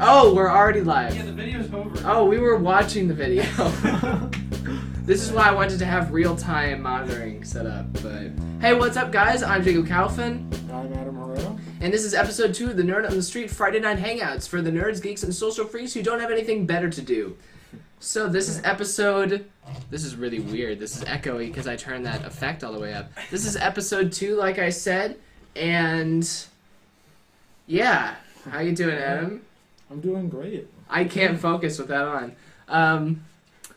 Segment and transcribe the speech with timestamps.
[0.00, 1.16] Oh, we're already live.
[1.16, 2.00] Yeah, the video's over.
[2.04, 3.42] Oh, we were watching the video.
[5.04, 7.92] this is why I wanted to have real-time monitoring set up.
[7.94, 9.42] But hey, what's up, guys?
[9.42, 11.58] I'm Jacob Kaufman, I'm Adam Herrera.
[11.80, 14.62] and this is episode two of the Nerd on the Street Friday Night Hangouts for
[14.62, 17.36] the nerds, geeks, and social freaks who don't have anything better to do.
[17.98, 19.46] So this is episode.
[19.90, 20.78] This is really weird.
[20.78, 23.10] This is echoey because I turned that effect all the way up.
[23.32, 25.18] This is episode two, like I said,
[25.56, 26.28] and
[27.66, 28.14] yeah,
[28.48, 29.42] how you doing, Adam?
[29.90, 30.68] I'm doing great.
[30.88, 32.36] I can't focus with that on.
[32.68, 33.24] Um,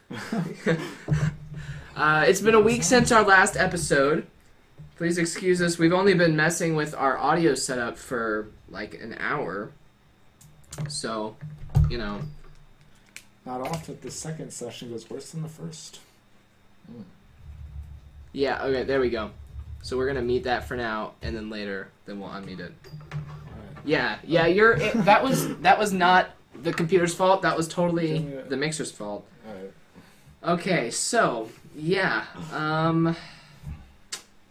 [1.96, 4.28] uh, it's been a week since our last episode.
[4.98, 5.78] Please excuse us.
[5.78, 9.72] We've only been messing with our audio setup for like an hour.
[10.88, 11.36] So,
[11.90, 12.22] you know,
[13.46, 16.00] Not often the second session goes worse than the first.
[18.34, 19.32] yeah, okay, there we go.
[19.82, 22.74] So we're gonna mute that for now, and then later, then we'll unmute it.
[23.86, 24.74] Yeah, yeah, you're.
[24.74, 27.42] It, that was that was not the computer's fault.
[27.42, 29.26] That was totally the mixer's fault.
[29.48, 29.74] Alright.
[30.44, 33.16] Okay, so yeah, um,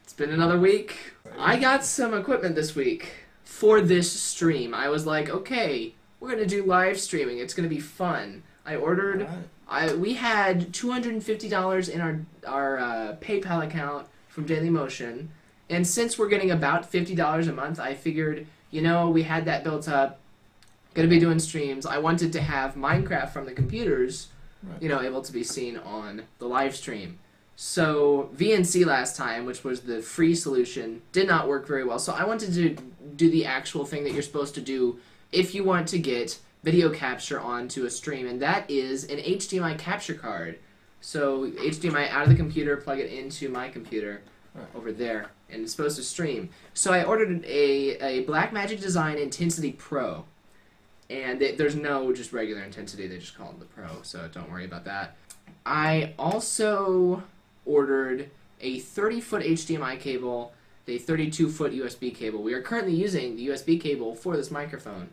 [0.02, 1.14] it's been another week.
[1.38, 3.12] I got some equipment this week
[3.44, 4.74] for this stream.
[4.74, 7.38] I was like, okay, we're gonna do live streaming.
[7.38, 8.42] It's gonna be fun.
[8.66, 9.22] I ordered.
[9.22, 9.38] Alright.
[9.68, 14.44] I we had two hundred and fifty dollars in our our uh, PayPal account from
[14.46, 15.28] Dailymotion,
[15.68, 19.44] and since we're getting about fifty dollars a month, I figured, you know, we had
[19.46, 20.18] that built up.
[20.94, 21.86] Gonna be doing streams.
[21.86, 24.28] I wanted to have Minecraft from the computers
[24.62, 24.82] Right.
[24.82, 27.18] you know, able to be seen on the live stream.
[27.56, 31.98] So VNC last time, which was the free solution, did not work very well.
[31.98, 32.76] So I wanted to
[33.16, 34.98] do the actual thing that you're supposed to do
[35.32, 39.78] if you want to get video capture onto a stream, and that is an HDMI
[39.78, 40.58] capture card.
[41.00, 44.20] So HDMI out of the computer, plug it into my computer
[44.60, 44.68] Right.
[44.76, 46.50] over there, and it's supposed to stream.
[46.74, 50.24] So I ordered a, a Blackmagic Design Intensity Pro
[51.10, 54.50] and they, there's no just regular intensity they just call it the pro so don't
[54.50, 55.16] worry about that
[55.66, 57.22] i also
[57.66, 60.52] ordered a 30 foot hdmi cable
[60.86, 65.08] a 32 foot usb cable we are currently using the usb cable for this microphone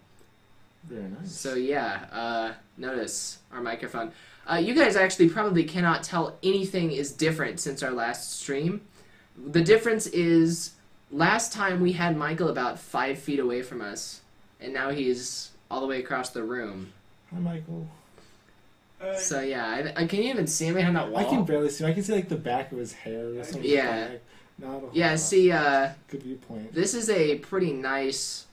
[0.86, 1.32] Very nice.
[1.32, 4.12] so yeah uh, notice our microphone
[4.50, 8.82] uh, you guys actually probably cannot tell anything is different since our last stream
[9.38, 10.72] the difference is
[11.12, 14.22] last time we had michael about five feet away from us
[14.60, 16.92] and now he's all the way across the room
[17.34, 17.88] Hi, Michael.
[19.02, 21.20] Uh, so yeah, I, I, can you even see him behind that wall?
[21.20, 21.84] I can barely see.
[21.84, 21.90] him.
[21.90, 23.28] I can see like the back of his hair.
[23.28, 24.10] Or something Yeah.
[24.60, 25.20] Not yeah, lot.
[25.20, 26.74] see, uh, Good viewpoint.
[26.74, 28.46] this is a pretty nice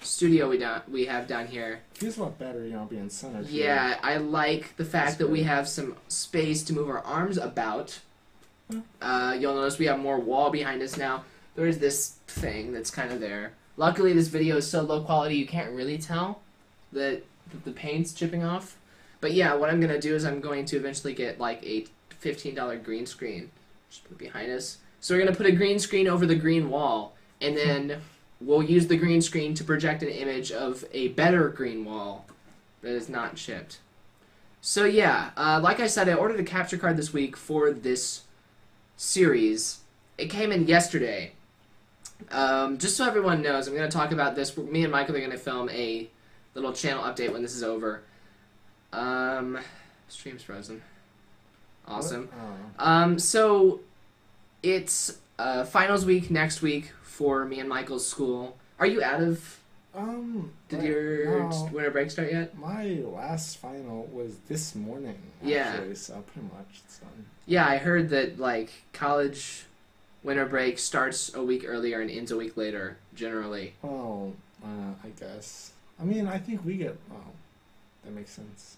[0.00, 1.80] studio we down we have down here.
[1.94, 3.46] Feels a lot better, you know, being centered.
[3.46, 3.64] here.
[3.64, 7.36] Yeah, I like the fact That's that we have some space to move our arms
[7.36, 7.98] about.
[9.00, 11.24] Uh, you'll notice we have more wall behind us now.
[11.54, 13.52] There is this thing that's kind of there.
[13.76, 16.40] Luckily, this video is so low quality you can't really tell
[16.92, 17.22] that,
[17.64, 18.76] the paint's chipping off.
[19.20, 21.86] But yeah, what I'm gonna do is I'm going to eventually get like a
[22.18, 23.50] fifteen dollar green screen,
[23.90, 24.78] just put it behind us.
[25.00, 28.00] So we're gonna put a green screen over the green wall, and then
[28.40, 32.26] we'll use the green screen to project an image of a better green wall
[32.82, 33.78] that is not chipped.
[34.62, 38.22] So yeah, uh, like I said, I ordered a capture card this week for this
[39.00, 39.80] series.
[40.18, 41.32] It came in yesterday.
[42.30, 44.56] Um, just so everyone knows, I'm going to talk about this.
[44.58, 46.08] Me and Michael are going to film a
[46.54, 48.02] little channel update when this is over.
[48.92, 49.58] Um,
[50.08, 50.82] stream's frozen.
[51.88, 52.28] Awesome.
[52.78, 52.84] Oh.
[52.84, 53.80] Um, so
[54.62, 58.58] it's uh, finals week next week for me and Michael's school.
[58.78, 59.59] Are you out of?
[59.94, 60.52] Um.
[60.68, 62.56] Did your now, winter break start yet?
[62.56, 65.18] My last final was this morning.
[65.42, 65.74] Yeah.
[65.94, 67.26] So pretty much it's done.
[67.46, 69.64] Yeah, I heard that like college
[70.22, 73.74] winter break starts a week earlier and ends a week later generally.
[73.82, 74.32] Oh,
[74.62, 75.72] uh, I guess.
[76.00, 76.96] I mean, I think we get.
[77.12, 77.16] Oh,
[78.04, 78.76] that makes sense.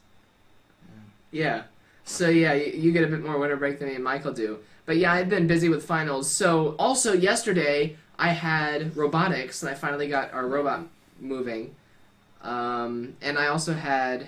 [1.31, 1.65] Yeah.
[2.05, 4.59] So yeah, you get a bit more winter break than me and Michael do.
[4.87, 6.31] But yeah, I've been busy with finals.
[6.31, 10.87] So also yesterday I had robotics and I finally got our robot
[11.23, 11.75] moving.
[12.43, 14.27] Um, and I also had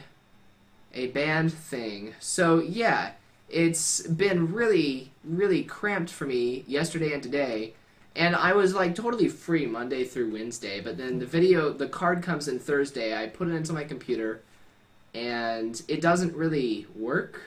[0.95, 2.15] a band thing.
[2.21, 3.13] So yeah,
[3.51, 7.75] it's been really really cramped for me yesterday and today.
[8.17, 12.23] And I was like totally free Monday through Wednesday, but then the video the card
[12.23, 13.17] comes in Thursday.
[13.17, 14.41] I put it into my computer
[15.15, 17.43] and it doesn't really work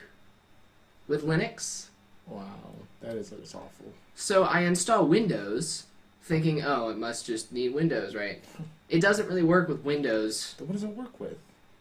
[1.06, 1.86] with Linux.
[2.26, 2.44] Wow,
[3.00, 3.92] that is just awful.
[4.14, 5.84] So I install Windows,
[6.28, 8.42] thinking, oh, it must just need Windows, right?
[8.88, 10.54] It doesn't really work with Windows.
[10.58, 11.38] What does it work with?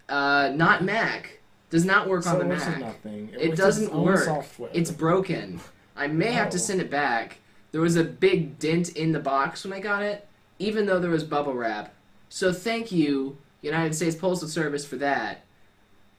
[0.09, 1.39] Uh, not Mac.
[1.69, 2.79] Does not work so on the it Mac.
[2.79, 3.29] nothing.
[3.37, 4.23] It with doesn't work.
[4.23, 4.69] Software.
[4.73, 5.59] It's broken.
[5.95, 6.61] I may have to Oh.
[6.61, 7.37] send it back.
[7.73, 10.25] There was a big dent in the box when I got it,
[10.59, 11.93] even though there was bubble wrap.
[12.29, 15.43] So thank you United States Postal Service for that.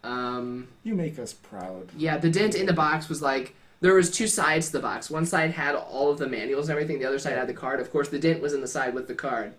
[0.05, 1.89] Um, You make us proud.
[1.97, 5.11] yeah, the dent in the box was like there was two sides to the box.
[5.11, 6.99] One side had all of the manuals and everything.
[6.99, 7.81] The other side had the card.
[7.81, 9.55] Of course, the dent was in the side with the card.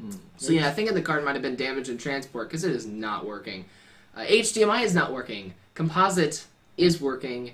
[0.00, 0.18] Mm.
[0.36, 2.86] So yeah, I think the card might have been damaged in transport because it is
[2.86, 3.64] not working.
[4.16, 5.54] Uh, HDMI is not working.
[5.74, 6.46] Composite
[6.76, 7.52] is working,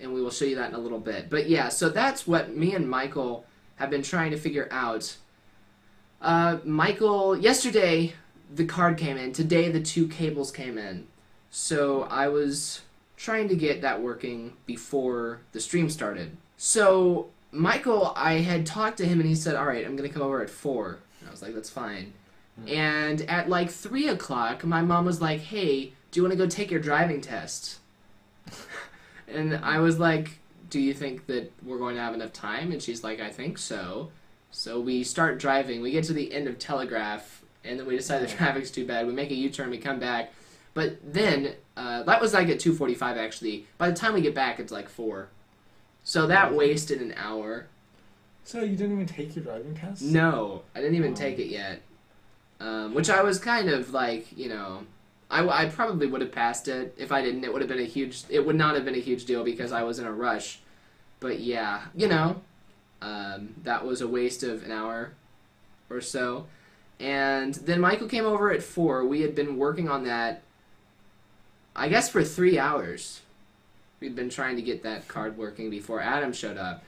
[0.00, 1.30] and we will show you that in a little bit.
[1.30, 3.44] But yeah, so that's what me and Michael
[3.76, 5.16] have been trying to figure out.
[6.20, 8.14] Uh, Michael, yesterday
[8.52, 9.32] the card came in.
[9.32, 11.06] Today the two cables came in.
[11.50, 12.80] So I was
[13.18, 16.36] trying to get that working before the stream started.
[16.56, 20.22] So Michael, I had talked to him and he said, "All right, I'm gonna come
[20.22, 20.98] over at 4.
[21.20, 22.12] And I was like, "That's fine."
[22.56, 22.68] Hmm.
[22.68, 26.46] And at like three o'clock, my mom was like, "Hey, do you want to go
[26.46, 27.78] take your driving test?"
[29.28, 30.38] and I was like,
[30.70, 33.58] "Do you think that we're going to have enough time?" And she's like, "I think
[33.58, 34.10] so."
[34.50, 35.82] So we start driving.
[35.82, 38.36] We get to the end of Telegraph, and then we decide the hmm.
[38.36, 39.06] traffic's too bad.
[39.06, 39.70] We make a U-turn.
[39.70, 40.32] We come back,
[40.74, 43.16] but then uh, that was like at two forty-five.
[43.16, 45.28] Actually, by the time we get back, it's like four.
[46.04, 47.66] So that wasted an hour.
[48.44, 50.02] So you didn't even take your driving test?
[50.02, 51.16] No, I didn't even Oh.
[51.16, 51.82] take it yet.
[52.60, 54.84] Um, which I was kind of like, you know,
[55.30, 56.94] I, I probably would have passed it.
[56.96, 58.24] If I didn't, it would have been a huge.
[58.30, 60.60] It would not have been a huge deal because I was in a rush.
[61.20, 62.40] But yeah, you know,
[63.02, 65.12] um, that was a waste of an hour
[65.90, 66.46] or so.
[66.98, 69.04] And then Michael came over at four.
[69.04, 70.42] We had been working on that,
[71.78, 73.20] I guess, for three hours.
[74.00, 76.82] We'd been trying to get that card working before Adam showed up.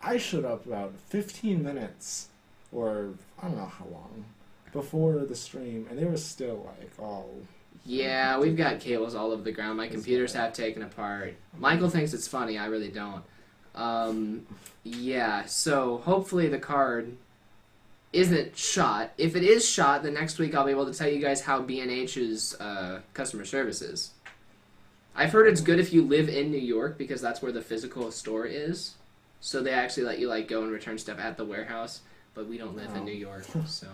[0.00, 2.28] I showed up about 15 minutes,
[2.70, 3.10] or
[3.42, 4.24] I don't know how long,
[4.72, 7.26] before the stream, and they were still like, oh,
[7.84, 9.78] Yeah, we've got cables all over the ground.
[9.78, 11.34] My computers have taken apart.
[11.58, 12.56] Michael thinks it's funny.
[12.56, 13.22] I really don't.
[13.74, 14.46] Um,
[14.84, 17.16] yeah, so hopefully the card
[18.12, 19.12] isn't shot.
[19.18, 21.60] If it is shot, then next week I'll be able to tell you guys how
[21.62, 24.12] B&H's uh, customer service is.
[25.16, 28.10] I've heard it's good if you live in New York because that's where the physical
[28.10, 28.94] store is.
[29.40, 32.00] So they actually let you like go and return stuff at the warehouse,
[32.34, 33.04] but we don't live in Oh.
[33.04, 33.86] New York, so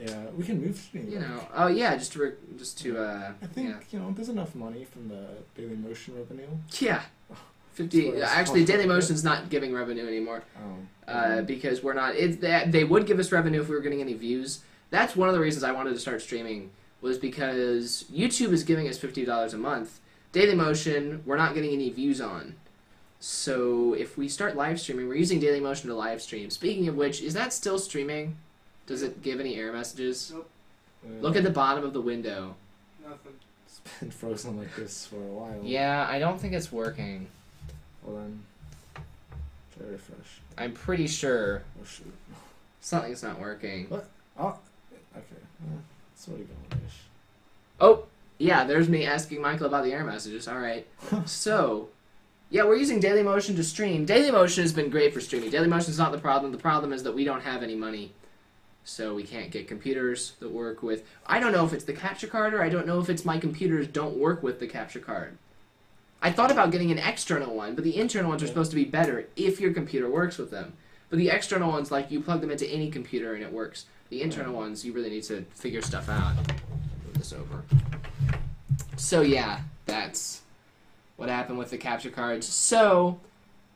[0.00, 1.14] yeah, we can move to New York.
[1.14, 1.48] you know.
[1.54, 3.76] Oh yeah, just to re- just to uh, I think, yeah.
[3.90, 5.26] you know, there's enough money from the
[5.58, 6.48] Dailymotion revenue.
[6.80, 7.02] Yeah.
[7.74, 11.12] 50 That's actually Dailymotion's not giving revenue anymore Oh.
[11.12, 14.00] uh, because we're not it, they, they would give us revenue if we were getting
[14.00, 16.70] any views that's one of the reasons i wanted to start streaming
[17.02, 20.00] was because youtube is giving us $50 a month
[20.36, 22.54] Dailymotion we're not getting any views on
[23.20, 27.22] so if we start live streaming we're using Dailymotion to live stream speaking of which
[27.22, 28.36] is that still streaming
[28.86, 30.50] does it give any error messages Nope.
[31.04, 32.54] Uh, look at the bottom of the window
[33.02, 33.32] Nothing.
[33.66, 35.60] It's been frozen like this for a while.
[35.64, 37.28] yeah i don't think it's working
[38.04, 38.42] Well then,
[39.74, 40.40] try refresh.
[40.58, 42.12] i'm pretty sure Oh shoot.
[42.82, 44.06] something's not working What?
[44.38, 44.58] Oh,
[45.16, 45.24] Okay.
[46.14, 46.92] It's already going ish.
[47.80, 48.04] Oh,
[48.38, 50.48] yeah, there's me asking Michael about the error messages.
[50.48, 50.86] All right.
[51.24, 51.88] so,
[52.50, 54.06] yeah, we're using Dailymotion to stream.
[54.06, 55.50] Dailymotion has been great for streaming.
[55.50, 56.52] Dailymotion is not the problem.
[56.52, 58.12] The problem is that we don't have any money.
[58.84, 61.04] So we can't get computers that work with.
[61.26, 63.38] I don't know if it's the capture card or I don't know if it's my
[63.38, 65.38] computers don't work with the capture card.
[66.22, 68.84] I thought about getting an external one, but the internal ones are supposed to be
[68.84, 70.74] better if your computer works with them.
[71.10, 73.86] But the external ones, like you plug them into any computer and it works.
[74.08, 76.36] The internal ones, you really need to figure stuff out.
[76.36, 77.64] Move this over.
[78.96, 80.42] So yeah, that's
[81.16, 82.46] what happened with the capture cards.
[82.46, 83.20] So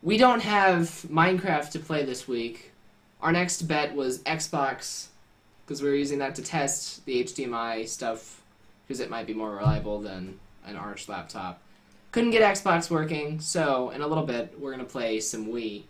[0.01, 2.71] we don't have Minecraft to play this week.
[3.21, 5.07] Our next bet was Xbox
[5.65, 8.41] because we were using that to test the HDMI stuff
[8.87, 11.61] because it might be more reliable than an Arch laptop.
[12.11, 15.83] Couldn't get Xbox working, so in a little bit we're gonna play some Wii.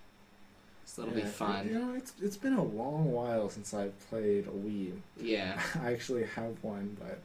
[0.85, 1.67] So that'll be fun.
[1.67, 4.91] You know, it's it's been a long while since I've played a Wii.
[5.19, 5.59] Yeah.
[5.81, 7.19] I actually have one, but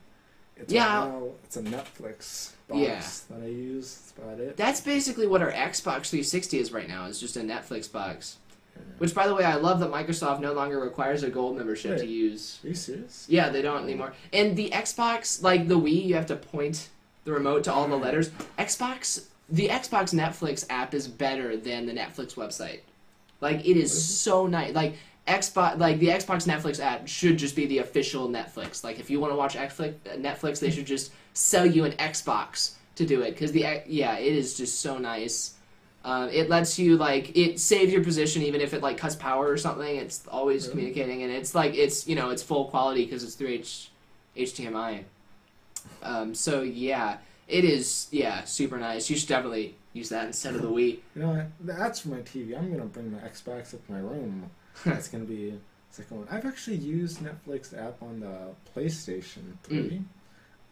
[0.57, 0.85] it's Yeah.
[0.85, 3.03] now, it's a Netflix box Yeah.
[3.31, 3.95] that I use.
[3.95, 4.57] That's about it.
[4.57, 7.07] That's basically what our Xbox 360 is right now.
[7.07, 8.37] It's just a Netflix box.
[8.75, 8.83] Yeah.
[8.99, 12.07] Which, by the way, I love that Microsoft no longer requires a gold membership to
[12.07, 12.59] use.
[12.65, 13.27] Are you serious?
[13.29, 14.13] Yeah, they don't anymore.
[14.33, 16.89] And the Xbox, like the Wii, you have to point
[17.25, 18.03] the remote to all the hmm.
[18.03, 18.31] letters.
[18.59, 22.81] Xbox, the Xbox Netflix app is better than the Netflix website.
[23.41, 24.75] Like it is so nice.
[24.75, 24.97] Like
[25.27, 28.85] Xbox, like the Xbox Netflix app should just be the official Netflix.
[28.85, 33.05] Like if you want to watch Netflix, they should just sell you an Xbox to
[33.05, 35.55] do it because the yeah, it is just so nice.
[36.05, 39.49] Um, it lets you like it saves your position even if it like cuts power
[39.49, 39.97] or something.
[39.97, 40.71] It's always Really?
[40.93, 43.91] communicating and it's like it's you know it's full quality because it's through H-
[44.37, 45.03] HDMI.
[46.03, 47.19] Um, so yeah,
[47.49, 49.11] it is yeah super nice.
[49.11, 50.99] You should definitely use that instead of the Wii.
[51.17, 51.47] You know, what?
[51.61, 52.57] that's for my TV.
[52.57, 54.49] I'm gonna bring my Xbox up to my room.
[54.85, 55.55] That's gonna be
[55.91, 56.29] second one.
[56.31, 58.37] I've actually used Netflix app on the
[58.75, 59.79] PlayStation 3.
[59.79, 60.05] Mm.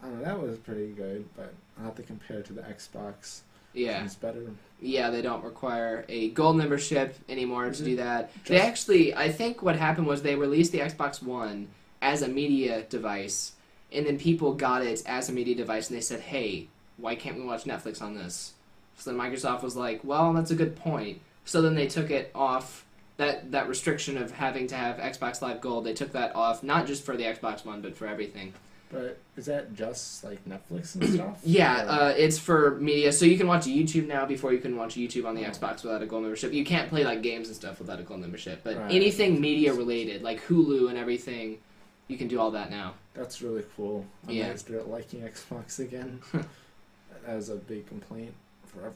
[0.02, 0.24] I don't know.
[0.24, 3.40] That was pretty good, but I have to compare it to the Xbox.
[3.72, 4.40] Yeah, It's better.
[4.80, 7.84] yeah, they don't require a gold membership anymore to mm-hmm.
[7.84, 8.30] do that.
[8.44, 11.68] They actually, I think what happened was they released the Xbox One
[12.00, 13.52] as a media device,
[13.92, 16.68] and then people got it as a media device, and they said, "Hey,
[16.98, 18.52] why can't we watch Netflix on this?"
[18.96, 22.30] So then Microsoft was like, "Well, that's a good point." So then they took it
[22.32, 22.83] off
[23.16, 25.84] that that restriction of having to have Xbox Live Gold.
[25.84, 28.52] They took that off, not just for the Xbox One, but for everything.
[28.90, 31.40] But is that just like Netflix and stuff?
[31.44, 34.94] Yeah, uh, it's for media, so you can watch YouTube now before you can watch
[34.94, 35.50] YouTube on the Oh.
[35.50, 36.52] Xbox without a gold membership.
[36.52, 38.92] You can't play like games and stuff without a gold membership, but Right.
[38.92, 41.58] anything media related, like Hulu and everything,
[42.06, 42.94] you can do all that now.
[43.14, 44.04] That's really cool.
[44.28, 44.48] I Yeah.
[44.48, 46.20] might start liking Xbox again.
[46.32, 48.34] that was a big complaint
[48.66, 48.94] forever.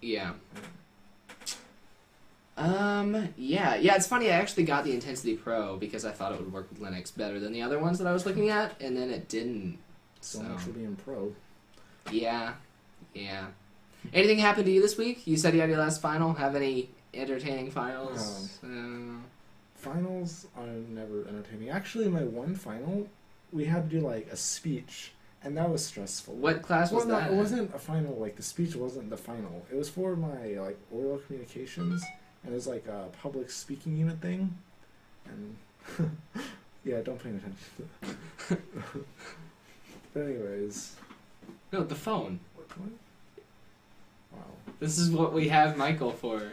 [0.00, 0.34] Yeah.
[2.56, 3.28] Um.
[3.36, 3.76] Yeah.
[3.76, 3.94] Yeah.
[3.96, 4.28] It's funny.
[4.30, 7.40] I actually got the Intensity Pro because I thought it would work with Linux better
[7.40, 9.78] than the other ones that I was looking at, and then it didn't.
[10.20, 11.34] So, So for being pro.
[12.10, 12.54] yeah,
[13.14, 13.46] yeah.
[14.12, 15.26] Anything happened to you this week?
[15.26, 16.34] You said you had your last final.
[16.34, 18.58] Have any entertaining finals?
[18.62, 19.18] Uh,
[19.76, 21.70] Finals are never entertaining.
[21.70, 23.08] Actually, my one final,
[23.52, 26.34] we had to do like a speech, and that was stressful.
[26.34, 27.30] what class was well, that?
[27.30, 28.14] no, it wasn't a final.
[28.16, 29.66] Like the speech wasn't the final.
[29.72, 32.04] It was for my like oral communications,
[32.44, 34.56] and it was like a public speaking unit thing,
[35.26, 35.56] and
[36.84, 37.56] yeah, don't pay attention.
[40.14, 40.96] but anyways,
[41.72, 42.40] No, the phone.
[42.56, 42.68] what?
[44.32, 44.38] Wow.
[44.80, 46.52] This is what we have Michael for.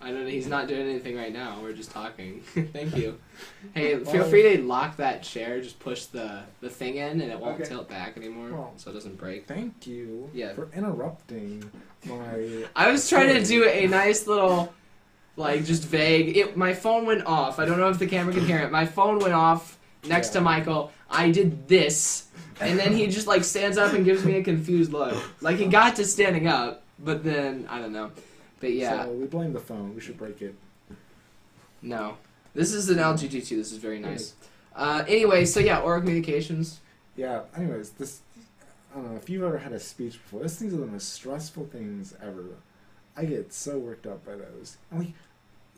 [0.00, 0.28] I don't know.
[0.30, 1.58] He's not doing anything right now.
[1.60, 2.40] We're just talking.
[2.72, 3.18] Thank you.
[3.74, 5.60] Hey, feel Well- free to lock that chair.
[5.60, 7.68] Just push the the thing in, and it won't Okay.
[7.68, 9.46] tilt back anymore, Well- so it doesn't break.
[9.46, 10.54] Thank you Yeah.
[10.54, 11.70] for interrupting
[12.06, 12.64] my.
[12.76, 14.72] I was trying to do a nice little,
[15.36, 16.36] like, just vague.
[16.36, 16.56] It.
[16.56, 17.58] My phone went off.
[17.58, 18.70] I don't know if the camera can hear it.
[18.70, 20.92] My phone went off next to Michael.
[21.10, 22.28] I did this,
[22.60, 25.16] and then he just like stands up and gives me a confused look.
[25.40, 28.10] Like he got to standing up, but then I don't know.
[28.60, 29.04] But yeah.
[29.04, 29.94] So we blame the phone.
[29.94, 30.54] We should break it.
[31.82, 32.16] No.
[32.54, 33.48] This is an LG G2.
[33.48, 34.34] This is very nice.
[34.74, 36.80] Uh, anyway, so yeah, oral communications.
[37.16, 37.42] Yeah.
[37.56, 38.20] Anyways, this.
[38.92, 40.42] I don't know if you've ever had a speech before.
[40.42, 42.44] This These things are the most stressful things ever.
[43.16, 44.76] I get so worked up by those.
[44.90, 45.12] And like,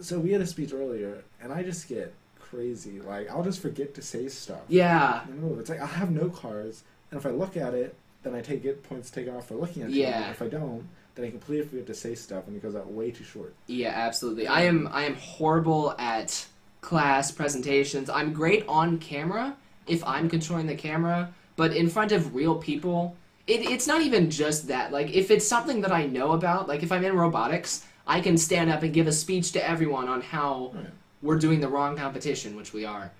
[0.01, 3.01] so we had a speech earlier, and I just get crazy.
[3.01, 4.63] Like, I'll just forget to say stuff.
[4.69, 5.23] Yeah.
[5.25, 5.61] In the middle of it.
[5.63, 8.63] It's like I have no cards, and if I look at it, then I take
[8.63, 9.95] get points taken off for looking at it.
[9.95, 10.31] Yeah.
[10.31, 13.11] If I don't, then I completely forget to say stuff, and it goes out way
[13.11, 13.55] too short.
[13.67, 14.47] Yeah, absolutely.
[14.47, 16.47] I am I am horrible at
[16.81, 18.11] class presentations.
[18.11, 23.17] I'm great on camera if I'm controlling the camera, but in front of real people,
[23.47, 24.93] it, it's not even just that.
[24.93, 28.37] Like if it's something that I know about, like if I'm in robotics, I can
[28.37, 30.87] stand up and give a speech to everyone on how Right.
[31.23, 33.11] we're doing the wrong competition, which we are.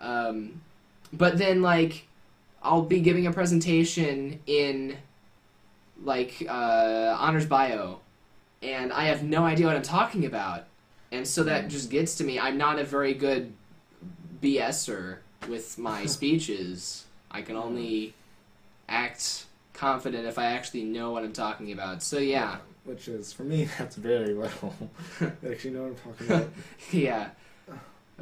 [0.00, 0.60] Um,
[1.12, 2.06] but then like
[2.62, 4.96] I'll be giving a presentation in
[6.04, 8.00] like uh, honors bio,
[8.62, 10.64] and I have no idea what I'm talking about,
[11.12, 12.38] and so that just gets to me.
[12.40, 13.52] I'm not a very good
[14.42, 17.04] BSer with my speeches.
[17.30, 18.14] I can only
[18.88, 22.02] act confident if I actually know what I'm talking about.
[22.02, 24.74] So yeah, Which is for me, that's very little.
[25.20, 26.50] I actually know what I'm talking about.
[26.92, 27.28] yeah.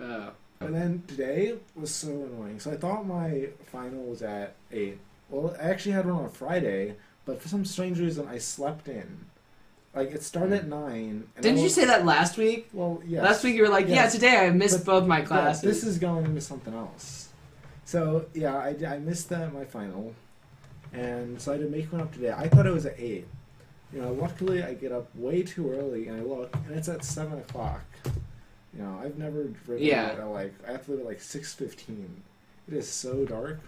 [0.00, 0.30] Uh,
[0.60, 2.60] And then today was so annoying.
[2.60, 4.98] So I thought my final was at eight.
[5.30, 9.26] Well, I actually had one on Friday, but for some strange reason I slept in.
[9.94, 11.26] Like it started at nine.
[11.34, 12.68] And didn't you say that last week?
[12.72, 13.22] Well, yes.
[13.24, 15.62] Last week you were like, yeah, today I missed But- both my Yeah, classes.
[15.62, 17.28] this is going into something else.
[17.86, 20.14] So yeah, I, I missed that my final,
[20.92, 22.32] and so I had to make one up today.
[22.36, 23.26] I thought it was at eight.
[23.92, 27.04] You know, luckily I get up way too early and I look, and it's at
[27.04, 27.82] seven o'clock.
[28.76, 30.14] You know, I've never driven Yeah.
[30.18, 32.22] at like I have to leave at like six fifteen.
[32.68, 33.60] It is so dark.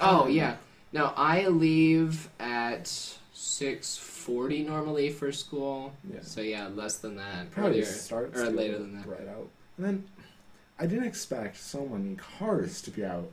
[0.00, 0.56] Oh um, yeah.
[0.92, 2.90] No, I leave at
[3.34, 5.92] six forty normally for school.
[6.10, 6.20] Yeah.
[6.22, 7.50] So yeah, less than that.
[7.50, 7.84] Probably earlier.
[7.84, 9.06] starts or later than that.
[9.06, 10.04] Right out, and then
[10.78, 13.30] I didn't expect so many cars to be out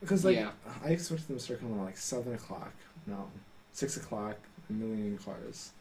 [0.00, 0.50] because like Yeah.
[0.84, 2.72] I expected them to start coming at like seven o'clock.
[3.06, 3.28] No,
[3.72, 4.36] six o'clock.
[4.68, 5.72] A million cars,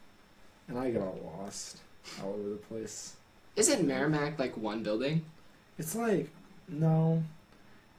[0.67, 1.77] and I got all lost
[2.23, 3.15] all over the place.
[3.55, 5.23] Isn't Meramec like one building?
[5.77, 6.29] It's like
[6.67, 7.23] no,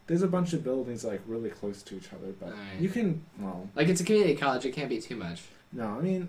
[0.09, 2.81] there's a bunch of buildings like really close to each other, but Alright.
[2.81, 4.65] you can well Like it's a community college.
[4.67, 5.43] It can't be too much.
[5.73, 5.87] no.
[5.87, 6.29] I mean,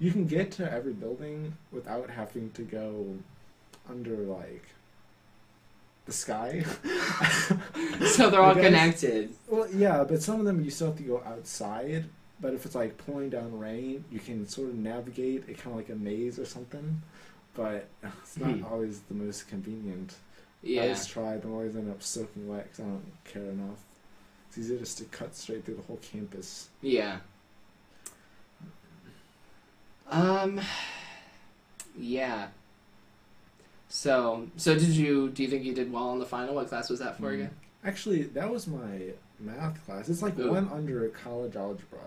[0.00, 3.06] you can get to every building without having to go
[3.88, 4.64] under like
[6.06, 6.62] the sky.
[8.06, 9.34] so they're all guess- connected.
[9.48, 12.04] Well, yeah, but some of them you still have to go outside.
[12.40, 15.76] But if it's like pouring down rain, you can sort of navigate it kind of
[15.76, 17.00] like a maze or something.
[17.54, 18.64] But it's not Hmm.
[18.64, 20.14] always the most convenient.
[20.62, 20.82] I Yeah.
[20.82, 23.78] always try, but I always end up soaking wet because I don't care enough.
[24.48, 26.68] It's easier just to cut straight through the whole campus.
[26.82, 27.18] Yeah.
[30.10, 30.60] Um.
[31.96, 32.48] Yeah.
[33.88, 35.30] So, so did you?
[35.30, 36.54] Do you think you did well on the final?
[36.54, 37.34] What class was that for Mm.
[37.34, 37.50] again?
[37.84, 40.08] Actually, that was my math class.
[40.08, 40.50] It's like Ooh.
[40.50, 42.00] one under college algebra.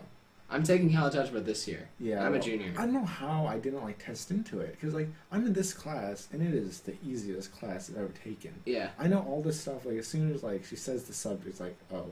[0.50, 1.90] I'm taking college algebra this year.
[2.00, 2.72] Yeah, I'm a junior.
[2.78, 5.74] I don't know how I didn't like test into it because like I'm in this
[5.74, 8.54] class and it is the easiest class I've ever taken.
[8.66, 8.90] Yeah.
[8.98, 9.86] I know all this stuff.
[9.86, 12.06] Like as soon as like she says the subject, it's like oh,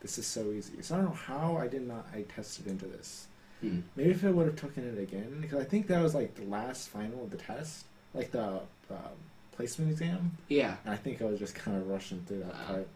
[0.00, 0.82] this is so easy.
[0.82, 3.26] So I don't know how I did not I tested into this.
[3.62, 3.80] Hmm.
[3.96, 6.44] Maybe if I would have taken it again because I think that was like the
[6.44, 8.60] last final of the test, like the
[8.90, 8.96] um,
[9.52, 10.36] placement exam.
[10.48, 10.76] Yeah.
[10.84, 12.66] And I think I was just kind of rushing through that Wow.
[12.66, 12.88] part.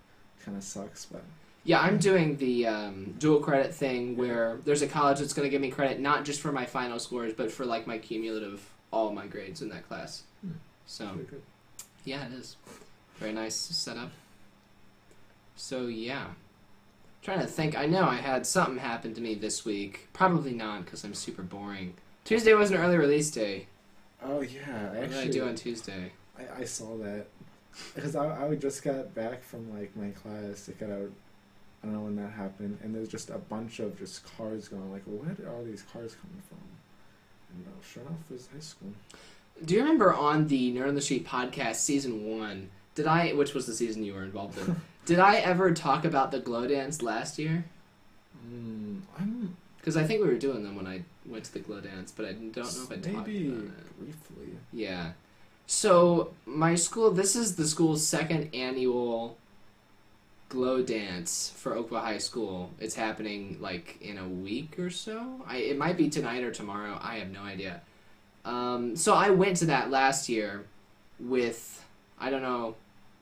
[0.44, 1.22] Kind of sucks, but
[1.64, 5.50] Yeah, I'm doing the um, dual credit thing where there's a college that's going to
[5.50, 9.12] give me credit not just for my final scores, but for like my cumulative all
[9.12, 10.24] my grades in that class.
[10.42, 10.52] Hmm.
[10.86, 11.10] So
[12.04, 12.56] yeah, it is
[13.18, 14.10] very nice setup.
[15.56, 16.26] So yeah,
[17.22, 17.78] trying to think.
[17.78, 20.08] I know I had something happen to me this week.
[20.12, 21.94] Probably not because I'm super boring.
[22.24, 23.66] Tuesday was an early release day.
[24.24, 26.12] Oh yeah, I What did I actually do on Tuesday?
[26.38, 27.26] I, I saw that
[27.94, 30.68] because I, I just got back from like my class.
[30.68, 31.10] I got out.
[31.82, 34.92] I don't know when that happened, and there's just a bunch of just cars going.
[34.92, 36.58] Like, where are all these cars coming from?
[37.54, 38.92] And uh, sure enough, it was high school.
[39.64, 42.70] Do you remember on the Nerd on the Street podcast season one?
[42.94, 44.76] Did I, which was the season you were involved in?
[45.06, 47.64] did I ever talk about the glow dance last year?
[48.48, 51.80] Mm, I'm Because I think we were doing them when I went to the glow
[51.80, 53.98] dance, but I don't know if I talked maybe about it.
[53.98, 54.56] briefly.
[54.72, 55.12] Yeah.
[55.66, 59.36] So my school, this is the school's second annual
[60.48, 62.70] glow dance for Oakville High School.
[62.78, 65.40] It's happening like in a week or so.
[65.46, 66.98] I it might be tonight or tomorrow.
[67.00, 67.80] I have no idea.
[68.44, 70.66] Um, so I went to that last year
[71.18, 71.84] with
[72.20, 72.74] I don't know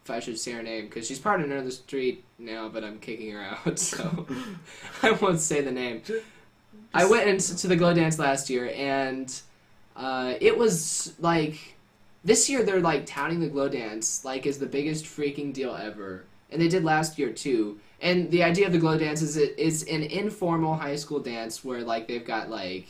[0.05, 2.99] if I should say her name because she's part of another Street now, but I'm
[2.99, 4.27] kicking her out, so
[5.03, 6.03] I won't say the name.
[6.93, 9.33] I went into to the glow dance last year, and
[9.97, 11.77] uh, it was like
[12.25, 16.25] this year they're like touting the glow dance like is the biggest freaking deal ever,
[16.51, 17.79] and they did last year too.
[18.03, 21.65] And the idea of the glow dance is it is an informal high school dance
[21.65, 22.87] where like they've got like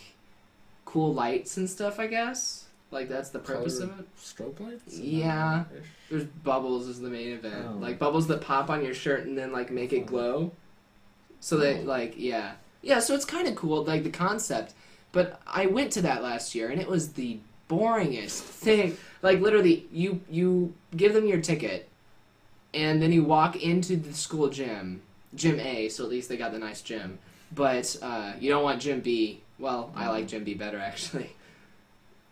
[0.85, 1.99] cool lights and stuff.
[1.99, 4.07] I guess like that's the purpose of it.
[4.17, 4.99] Strobe lights.
[4.99, 5.65] Yeah.
[6.11, 7.79] There's bubbles as the main event, Oh.
[7.79, 10.53] like bubbles that pop on your shirt and then like make it glow.
[11.41, 11.83] So they Oh.
[11.83, 13.01] like yeah yeah.
[13.01, 14.75] So it's kind of cool like the concept.
[15.13, 17.39] But I went to that last year and it was the
[17.69, 18.97] boringest thing.
[19.23, 21.89] Like literally, you you give them your ticket,
[22.75, 25.03] and then you walk into the school gym,
[25.35, 25.89] gym A.
[25.89, 27.19] So at least they got the nice gym.
[27.53, 29.41] But uh, you don't want gym B.
[29.59, 31.35] Well, I like gym B better actually.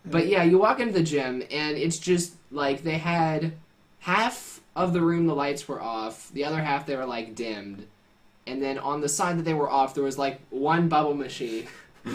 [0.05, 3.53] But yeah, you walk into the gym and it's just like they had
[4.01, 7.87] half of the room the lights were off, the other half they were like dimmed.
[8.49, 11.67] And then on the side that they were off there was like one bubble machine.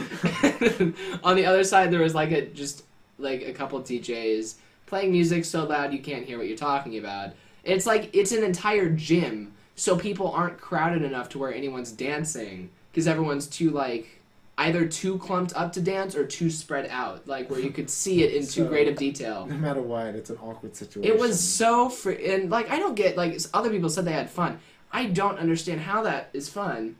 [1.23, 2.83] on the other side there was like a just
[3.19, 4.55] like a couple DJs
[4.87, 7.31] playing music so loud you can't hear what you're talking about.
[7.63, 12.69] It's like it's an entire gym so people aren't crowded enough to where anyone's dancing
[12.91, 14.19] because everyone's too like
[14.57, 18.23] either too clumped up to dance or too spread out, like where you could see
[18.23, 19.47] it in too great of detail.
[19.47, 21.11] No matter what, it's an awkward situation.
[21.11, 24.29] It was so fr- and like I don't get like other people said they had
[24.29, 24.59] fun.
[24.93, 26.95] I don't understand how that is fun.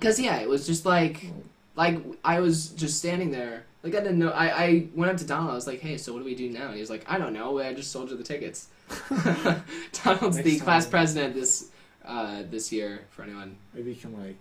[0.00, 1.26] Cause yeah, it was just like
[1.74, 3.64] like I was just standing there.
[3.82, 4.30] Like I didn't know.
[4.30, 5.50] I, I went up to Donald.
[5.50, 7.18] I was like, "Hey, so what do we do now?" And he was like, "I
[7.18, 7.58] don't know.
[7.58, 8.68] I just sold you the tickets."
[10.04, 10.90] Donald's the Next class time.
[10.90, 11.70] president this
[12.04, 13.02] uh, this year.
[13.10, 14.36] For anyone, Maybe you can like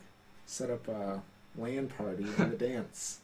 [0.46, 1.22] set up a
[1.58, 3.20] LAN party and a dance.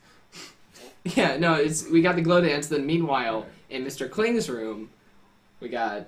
[1.03, 2.67] yeah, no, it's we got the glow dance.
[2.67, 4.09] Then meanwhile, in Mr.
[4.09, 4.89] Kling's room,
[5.59, 6.07] we got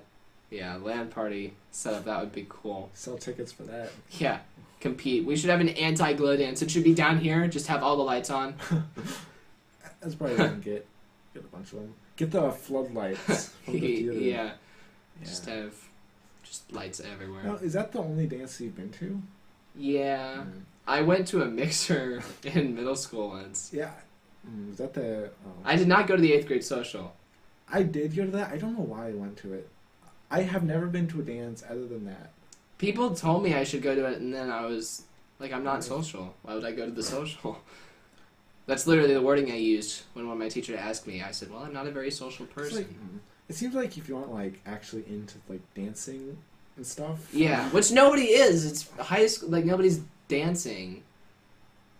[0.54, 2.04] yeah LAN party set up.
[2.04, 2.90] That would be cool.
[2.94, 3.90] Sell tickets for that.
[4.12, 4.38] Yeah,
[4.80, 5.24] compete.
[5.24, 6.62] We should have an anti glow dance.
[6.62, 7.46] It should be down here.
[7.48, 8.54] Just have all the lights on.
[10.00, 10.86] That's probably what I can get.
[11.32, 11.94] Get a bunch of them.
[12.16, 14.12] Get the floodlights from the theater.
[14.12, 14.50] yeah, Yeah.
[15.24, 15.74] just have
[16.42, 17.42] just lights everywhere.
[17.42, 19.20] Now, is that the only dance you've been to?
[19.76, 20.60] Yeah, Mm.
[20.86, 23.70] I went to a mixer in middle school once.
[23.72, 23.90] Yeah.
[24.48, 25.30] Mm, was that the?
[25.46, 25.50] Oh.
[25.64, 27.14] I did not go to the eighth grade social.
[27.72, 28.52] I did go to that.
[28.52, 29.68] I don't know why I went to it.
[30.30, 32.30] I have never been to a dance other than that.
[32.78, 35.02] People told me I should go to it, and then I was
[35.38, 36.34] like, I'm not social.
[36.42, 37.58] Why would I go to the social?
[38.66, 41.22] That's literally the wording I used when one of my teacher asked me.
[41.22, 42.88] I said, "Well, I'm not a very social person." like,
[43.48, 46.38] it seems like if you aren't like actually into like dancing
[46.76, 47.28] and stuff.
[47.32, 48.64] Yeah, which nobody is.
[48.64, 49.50] It's high school.
[49.50, 51.02] Like nobody's dancing.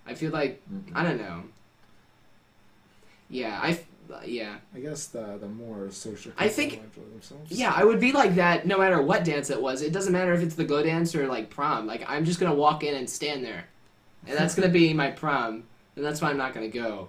[0.07, 0.93] I feel like Mm-mm.
[0.95, 1.43] I don't know.
[3.29, 3.79] Yeah, I
[4.27, 4.57] yeah.
[4.75, 6.33] I guess the the more social.
[6.38, 7.51] I think- themselves.
[7.51, 9.83] Yeah, I would be like that no matter what dance it was.
[9.83, 11.87] It doesn't matter if it's the go dance or like prom.
[11.87, 13.64] Like I'm just gonna walk in and stand there,
[14.27, 15.64] and that's gonna be my prom,
[15.97, 17.09] and that's why I'm not gonna go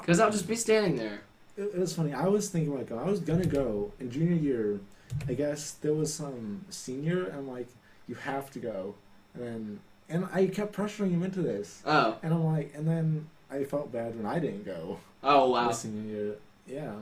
[0.00, 1.22] because I'll just be standing there.
[1.56, 2.12] It, it was funny.
[2.12, 4.80] I was thinking like I was gonna go in junior year.
[5.28, 7.68] I guess there was some senior and like
[8.08, 8.94] you have to go,
[9.34, 13.28] and then and I kept pressuring him into this, Oh, and I'm like, and then
[13.50, 14.98] I felt bad when I didn't go.
[15.22, 15.70] Oh the wow.
[15.72, 16.34] senior year.
[16.66, 16.92] Yeah.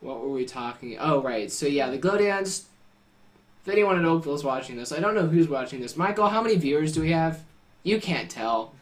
[0.00, 0.96] What were we talking?
[1.00, 1.50] Oh right.
[1.50, 2.66] So yeah, the glow dance.
[3.64, 5.96] If anyone at Oakville's watching this, I don't know who's watching this.
[5.96, 7.42] Michael, how many viewers do we have?
[7.82, 8.72] You can't tell.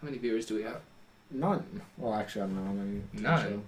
[0.00, 0.80] How many viewers do we have?
[1.30, 1.82] None.
[1.96, 3.02] Well, actually, I don't know how many.
[3.12, 3.42] None.
[3.42, 3.62] show.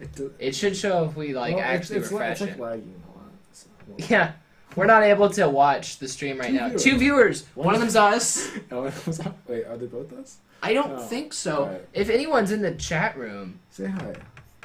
[0.00, 2.58] It, do- It should show if we like well, actually it's, like- refresh it's it.
[2.58, 3.28] like lagging a lot.
[3.52, 4.32] so- well- Yeah,
[4.76, 6.66] we're not able to watch the stream right Two now.
[6.68, 6.82] viewers.
[6.84, 7.44] Two viewers.
[7.54, 8.50] One- One of them's us.
[8.72, 8.84] Oh,
[9.46, 10.38] wait, are they both us?
[10.62, 11.66] I don't Oh, think so.
[11.66, 11.88] right.
[11.92, 13.60] If anyone's in the chat room.
[13.70, 14.14] Say hi.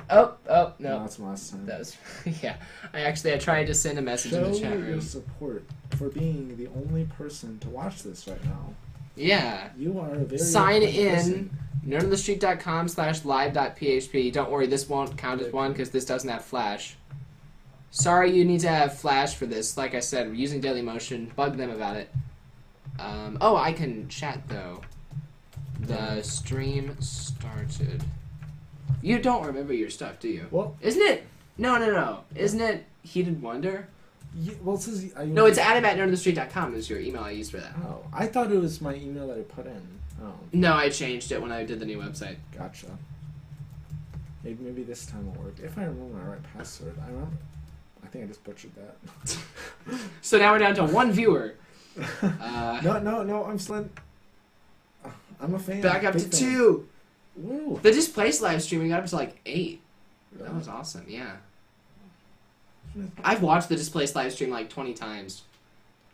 [0.09, 0.99] Oh, oh no.
[0.99, 1.65] that's my last time.
[1.65, 1.97] That was
[2.43, 2.57] yeah.
[2.93, 4.87] I actually I tried to send a message Show in the chat room.
[4.89, 5.63] your support
[5.97, 8.73] for being the only person to watch this right now.
[9.15, 9.69] Yeah.
[9.77, 11.49] You are a very Sign in.
[11.87, 14.31] nerdonthestreet.com slash live.php.
[14.33, 16.97] Don't worry, this won't count as one because this doesn't have Flash.
[17.91, 19.77] Sorry, you need to have Flash for this.
[19.77, 21.33] Like I said, we're using Dailymotion.
[21.35, 22.11] Bug them about it.
[22.99, 24.81] Um, oh, I can chat though.
[25.87, 28.03] The stream started.
[29.01, 30.47] You don't remember your stuff, do you?
[30.51, 31.23] Well, Isn't it?
[31.57, 32.23] No, no, no.
[32.35, 33.87] Isn't it Heated Wonder?
[34.63, 37.57] well, it says I, No, it's adam at nerdonthestreet.com is your email I used for
[37.57, 37.73] that.
[37.85, 39.81] Oh, I thought it was my email that I put in.
[40.21, 42.37] Oh, No, I changed it when I did the new website.
[42.57, 42.87] gotcha.
[44.43, 45.55] Maybe, maybe this time will work.
[45.63, 47.37] If I remember my right password, I remember.
[48.03, 49.37] I think I just butchered that.
[50.21, 51.55] So now we're down to one viewer.
[52.21, 53.45] Uh, no, no, no.
[53.45, 53.87] I'm still.
[55.41, 55.81] I'm a fan.
[55.81, 56.29] back up to fan.
[56.29, 56.87] two.
[57.35, 57.79] Woo.
[57.81, 59.81] The Displaced live streaming got up to like eight.
[60.33, 61.37] That was awesome, yeah.
[63.23, 65.43] I've watched the Displaced live stream like 20 times.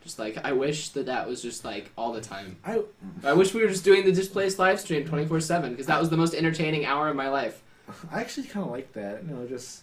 [0.02, 2.56] Just like, I wish that that was just like all the time.
[2.64, 2.82] I
[3.22, 6.10] I wish we were just doing the Displaced live stream 24 7 because that was
[6.10, 7.62] the most entertaining hour of my life.
[8.10, 9.22] I actually kind of like that.
[9.22, 9.82] You know, just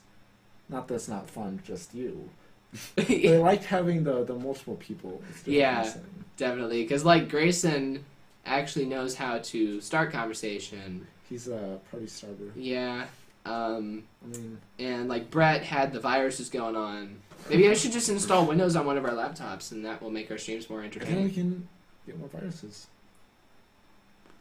[0.67, 2.29] not that's not fun, just you.
[2.97, 5.21] I liked having the the multiple people.
[5.45, 5.83] Yeah.
[5.83, 6.05] listening.
[6.35, 6.83] Definitely.
[6.83, 8.03] Because like Grayson
[8.49, 11.07] actually knows how to start conversation.
[11.29, 12.51] He's a party starter.
[12.55, 13.05] Yeah.
[13.45, 17.17] Um, I mean, and like Brett had the viruses going on.
[17.49, 20.29] Maybe I should just install Windows on one of our laptops, and that will make
[20.29, 21.67] our streams more and then we can
[22.05, 22.87] get more viruses.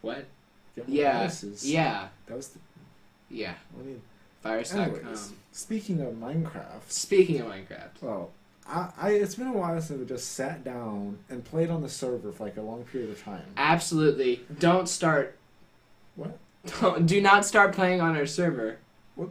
[0.01, 0.27] What?
[0.75, 1.19] Get more Yeah.
[1.19, 1.71] viruses.
[1.71, 2.09] Yeah.
[2.27, 2.59] That was the.
[3.31, 3.55] Yeah.
[3.79, 4.03] I mean,
[4.43, 4.81] Virus.com.
[4.95, 6.89] anyways, speaking of Minecraft.
[6.89, 8.01] Speaking of Minecraft.
[8.01, 8.31] Well,
[8.69, 11.89] I, I it's been a while since I just sat down and played on the
[11.89, 13.43] server for like a long period of time.
[13.57, 14.41] Absolutely.
[14.59, 15.37] Don't start.
[16.17, 16.39] What?
[16.81, 18.79] Don't, do not start playing on our server.
[19.15, 19.31] What?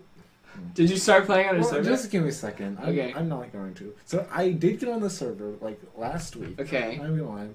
[0.74, 1.90] Did you start playing on our Well, server?
[1.90, 2.80] just give me a second.
[2.82, 3.14] I'm, Okay.
[3.16, 3.94] I'm not going to.
[4.06, 6.60] So I did get on the server like last week.
[6.60, 7.00] Okay.
[7.02, 7.48] I'm gonna lie.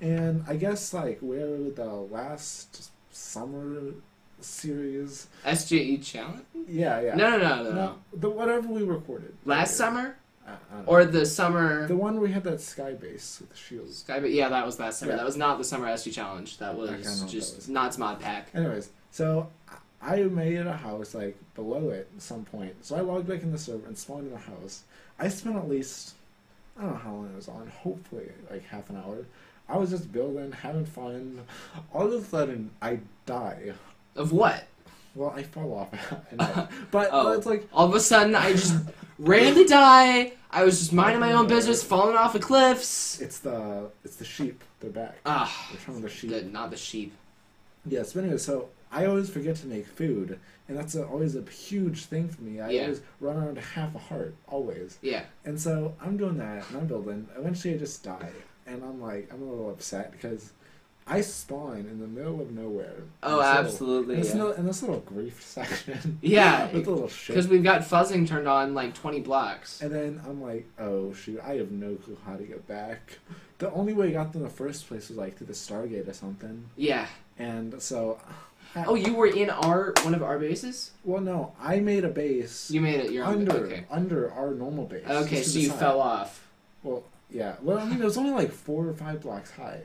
[0.00, 3.94] And I guess like where the last summer
[4.40, 5.28] series.
[5.46, 6.42] SGE E challenge?
[6.68, 7.14] Yeah, yeah.
[7.14, 7.72] No, no, no, no.
[7.72, 10.16] No, the whatever we recorded Last summer I don't
[10.86, 11.10] or uh-huh.
[11.10, 11.86] the summer?
[11.86, 13.98] the one where we had that sky base with the shields.
[13.98, 15.12] Sky, but yeah, that was last summer.
[15.12, 15.18] Yeah.
[15.18, 16.58] That was not the summer SG challenge.
[16.58, 17.68] That was Okay, I know what that just was.
[17.68, 18.48] NOTS Mod Pack.
[18.54, 22.84] Anyways, so I I made a house like below it at some point.
[22.84, 24.82] So I logged back in the server and spawned in the house.
[25.18, 26.14] I spent at least
[26.76, 27.68] I don't know how long it was on.
[27.68, 29.26] Hopefully like half an hour.
[29.68, 31.40] I was just building, having fun.
[31.94, 33.72] All of a sudden, I die.
[34.16, 34.64] Of what?
[35.14, 36.68] Well, I fall off, at night.
[36.90, 37.32] but Oh.
[37.32, 38.74] it's like All of a sudden, I just
[39.18, 40.32] randomly die.
[40.50, 43.20] I was just minding my own business, falling off of cliffs.
[43.20, 44.62] it's the it's the sheep.
[44.80, 45.16] They're back.
[45.24, 46.30] Ah, They're from the sheep.
[46.30, 47.12] the, not the sheep.
[47.86, 51.42] Yes, but anyway, so I always forget to make food, and that's a, always a
[51.42, 52.60] huge thing for me.
[52.60, 52.82] I Yeah.
[52.82, 54.98] always run around half a heart, always.
[55.02, 55.24] Yeah.
[55.44, 57.28] And so I'm doing that, and I'm building.
[57.36, 58.30] Eventually, I just die,
[58.66, 60.52] and I'm like, I'm a little upset because
[61.06, 62.94] I spawn in the middle of nowhere.
[63.22, 64.14] Oh, this little- absolutely.
[64.14, 64.36] In this, yeah.
[64.40, 66.18] little, in this little grief section.
[66.22, 67.34] Yeah, with a little shit.
[67.34, 69.80] Because we've got fuzzing turned on like 20 blocks.
[69.82, 73.18] And then I'm like, oh shoot, I have no clue how to get back.
[73.58, 76.08] The only way I got there in the first place was like through the Stargate
[76.08, 76.66] or something.
[76.76, 77.06] Yeah.
[77.38, 78.18] And so,
[78.76, 80.92] I, Oh, you were in our one of our bases.
[81.04, 83.48] well, no, I made a base You made it your own.
[83.48, 83.84] under Okay.
[83.90, 85.06] under our normal base.
[85.06, 85.78] Okay, so you side.
[85.78, 86.46] fell off.
[86.82, 87.56] Well, yeah.
[87.60, 89.80] Well, I mean, it was only like four or five blocks high,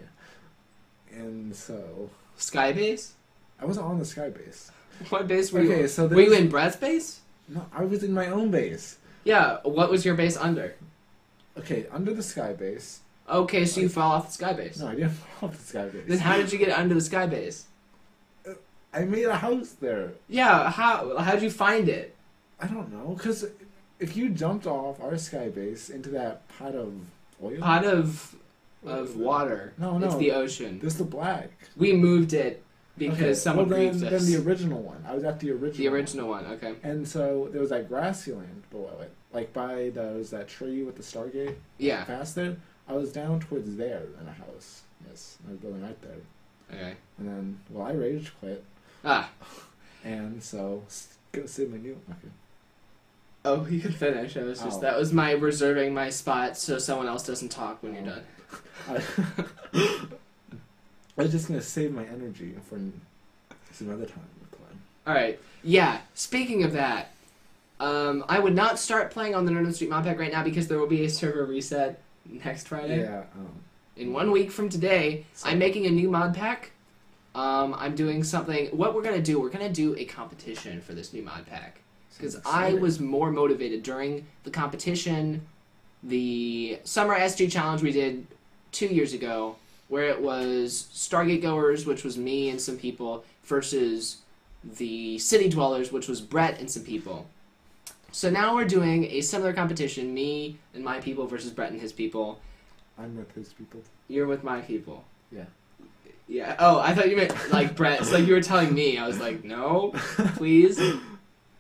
[1.18, 3.14] and so Sky base.
[3.60, 4.72] I wasn't on the sky base.
[5.10, 5.74] What base were you?
[5.74, 7.22] Okay, so were you in Brett's base?
[7.48, 8.98] No, I was in my own base.
[9.24, 9.58] Yeah.
[9.64, 10.76] What was your base under?
[11.58, 13.00] Okay, under the sky base.
[13.30, 14.80] Okay, so you fell off the sky base.
[14.80, 16.04] No, I didn't fall off the sky base.
[16.08, 17.66] Then how did you get under the sky base?
[18.94, 20.14] I made a house there.
[20.30, 22.16] Yeah, how how'd you find it?
[22.60, 23.46] I don't know, because
[24.00, 26.94] if you jumped off our sky base into that pot of
[27.44, 28.36] oil, Pot of
[28.86, 29.74] of water.
[29.78, 30.80] No, no, It's the ocean.
[30.80, 31.50] This is the black.
[31.76, 32.64] We moved it
[32.98, 35.04] because Okay, someone well, then, grieved then the original one.
[35.08, 35.74] I was at the original.
[35.74, 36.76] The original one, okay.
[36.84, 40.96] And so there was that grassy land below it, like by those that tree with
[40.96, 42.04] the Stargate Yeah.
[42.06, 42.58] past there.
[42.88, 44.82] I was down towards there in a house.
[45.10, 46.16] Yes, I was building right there.
[46.74, 46.96] Okay.
[47.18, 48.64] And then, well, I rage quit,
[49.04, 49.30] Ah.
[50.04, 51.98] and so s- go save my new.
[52.10, 52.30] Okay.
[53.46, 54.36] Oh, you can finish.
[54.36, 54.82] I was just Oh.
[54.82, 58.08] that was my reserving my spot so someone else doesn't talk when you're Oh.
[58.08, 58.24] done.
[58.90, 59.04] I,
[61.18, 62.80] I was just gonna save my energy for
[63.72, 64.68] some other time to play.
[65.08, 65.40] All right.
[65.64, 66.00] Yeah.
[66.14, 67.12] Speaking of that,
[67.80, 70.68] um, I would not start playing on the Nerd Street mod pack right now because
[70.68, 73.02] there will be a server reset next Friday.
[73.02, 73.24] Yeah.
[73.36, 73.50] Um,
[73.96, 76.72] In one week from today, So- I'm making a new mod pack.
[77.36, 78.68] Um, I'm doing something.
[78.76, 79.40] What we're gonna do?
[79.40, 81.82] We're gonna do a competition for this new mod pack
[82.18, 85.46] because I was more motivated during the competition,
[86.08, 88.26] the summer SG challenge we did
[88.72, 89.58] two years ago,
[89.90, 94.18] where it was Stargate goers, which was me and some people, versus
[94.64, 97.28] the city dwellers, which was Brett and some people.
[98.12, 101.92] So now we're doing a similar competition, me and my people versus Brett and his
[101.92, 102.40] people.
[102.98, 103.82] I'm with his people.
[104.08, 105.04] You're with my people.
[105.32, 105.46] Yeah.
[106.28, 106.56] Yeah.
[106.58, 108.02] Oh, I thought you meant like Brett.
[108.02, 108.98] It's like you were telling me.
[108.98, 109.92] I was like, no,
[110.36, 110.80] please.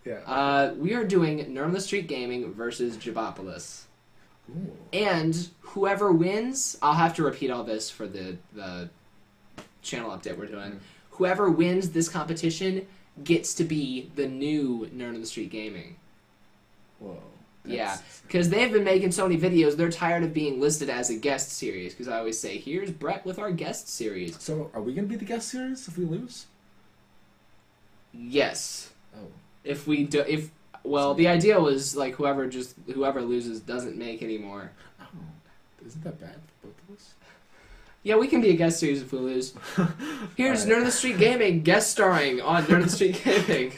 [0.05, 0.19] Yeah.
[0.25, 3.86] Uh, we are doing the Street Gaming versus Jabopolis.
[4.49, 4.71] Ooh.
[4.93, 8.89] And whoever wins, I'll have to repeat all this for the the
[9.81, 10.73] channel update we're doing.
[10.73, 10.79] Mm.
[11.11, 12.87] Whoever wins this competition
[13.23, 15.95] gets to be the new Nerd on the Street Gaming.
[16.99, 17.17] Whoa.
[17.65, 17.97] Yeah.
[18.25, 21.51] Because they've been making so many videos, they're tired of being listed as a guest
[21.51, 21.93] series.
[21.93, 24.41] Because I always say, here's Brett with our guest series.
[24.41, 26.45] So, are we gonna be the guest series if we lose?
[28.13, 28.91] Yes.
[29.15, 29.27] Oh.
[29.63, 30.49] If we do, if
[30.87, 34.71] well, the idea was like whoever just whoever loses doesn't make anymore.
[35.01, 35.05] Oh.
[35.85, 37.13] Isn't that bad for both of us?
[38.03, 39.53] Yeah, we can be a guest series if we lose.
[40.35, 40.77] Here's Alright.
[40.77, 43.73] Nerd of the Street Gaming guest starring on Nerd of the Street Gaming.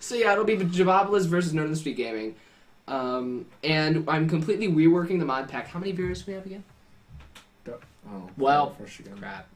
[0.00, 2.34] So yeah, it'll be Jabopolis versus Nerd of the Street Gaming.
[2.86, 5.68] Um, and I'm completely reworking the mod pack.
[5.68, 6.64] How many viewers do we have again?
[8.10, 8.30] Oh.
[8.36, 8.76] Well.
[9.18, 9.48] Crap.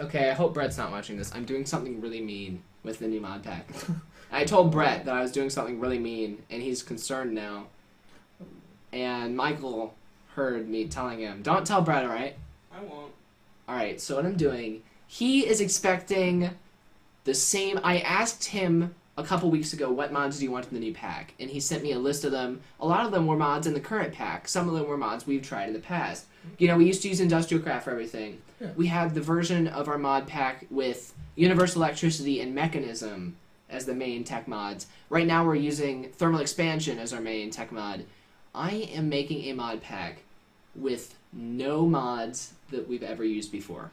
[0.00, 1.34] Okay, I hope Brett's not watching this.
[1.34, 3.68] I'm doing something really mean with the new mod pack.
[4.32, 7.66] I told Brett that I was doing something really mean, and he's concerned now.
[8.92, 9.94] And Michael
[10.34, 12.36] heard me telling him, "Don't tell Brett, all right?"
[12.74, 13.12] I won't.
[13.68, 14.00] All right.
[14.00, 16.50] So what I'm doing, he is expecting
[17.24, 17.78] the same.
[17.84, 20.94] I asked him a couple weeks ago, "What mods do you want in the new
[20.94, 22.60] pack?" And he sent me a list of them.
[22.80, 24.48] A lot of them were mods in the current pack.
[24.48, 26.24] Some of them were mods we've tried in the past.
[26.58, 28.40] You know, we used to use industrial craft for everything.
[28.60, 28.70] Yeah.
[28.76, 33.32] We had the version of our mod pack with universal electricity and Mekanism
[33.72, 34.86] as the main tech mods.
[35.10, 38.04] Right now we're using thermal expansion as our main tech mod.
[38.54, 40.22] I am making a mod pack
[40.76, 43.90] with no mods that we've ever used before.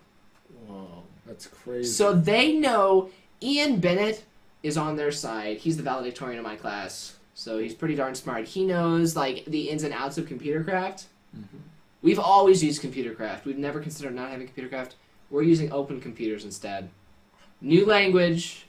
[0.68, 1.04] Whoa.
[1.26, 1.90] That's crazy.
[1.90, 3.10] So they know
[3.42, 4.26] Ian Bennett
[4.64, 5.58] is on their side.
[5.58, 7.16] He's the valedictorian of my class.
[7.34, 8.46] So he's pretty darn smart.
[8.46, 11.06] He knows like the ins and outs of computer craft.
[11.38, 11.60] Mhm.
[12.02, 13.46] We've always used computer craft.
[13.46, 14.96] We've never considered not having computer craft.
[15.30, 16.90] We're using open computers instead.
[17.62, 18.66] New language.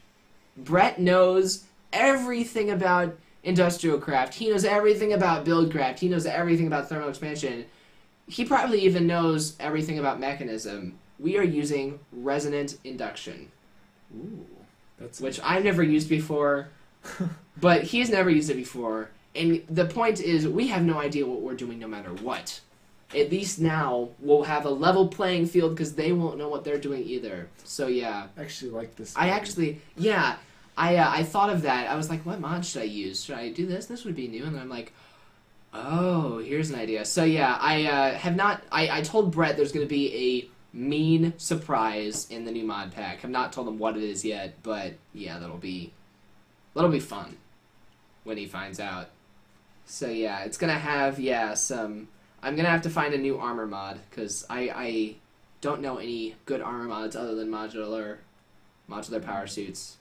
[0.65, 4.35] Brett knows everything about industrial craft.
[4.35, 6.01] He knows everything about build craft.
[6.01, 7.65] He knows everything about thermal expansion.
[8.27, 10.93] He probably even knows everything about Mekanism.
[11.19, 13.51] We are using resonant induction,
[14.15, 14.47] Ooh.
[14.99, 16.69] That's which I've never used before,
[17.61, 19.11] but he's never used it before.
[19.35, 22.61] And the point is, we have no idea what we're doing no matter what.
[23.17, 26.79] At least now, we'll have a level playing field because they won't know what they're
[26.79, 27.49] doing either.
[27.65, 28.27] So, yeah.
[28.37, 29.17] I actually like this.
[29.17, 29.35] I game.
[29.35, 30.37] actually, yeah,
[30.81, 31.91] I uh, I thought of that.
[31.91, 33.23] I was like, what mod should I use?
[33.23, 33.85] Should I do this?
[33.85, 34.45] This would be new.
[34.45, 34.95] And I'm like,
[35.75, 37.05] oh, here's an idea.
[37.05, 38.63] So yeah, I uh, have not.
[38.73, 42.93] I, I told Brett there's going to be a mean surprise in the new mod
[42.93, 43.23] pack.
[43.23, 45.93] I've not told him what it is yet, but yeah, that'll be
[46.75, 47.37] that'll be fun
[48.25, 49.11] when he finds out.
[49.85, 52.09] So yeah, it's gonna have yeah some.
[52.43, 55.15] I'm gonna have to find a new armor mod because I I
[55.61, 58.19] don't know any good armor mods other than modular
[58.89, 59.99] modular power suits.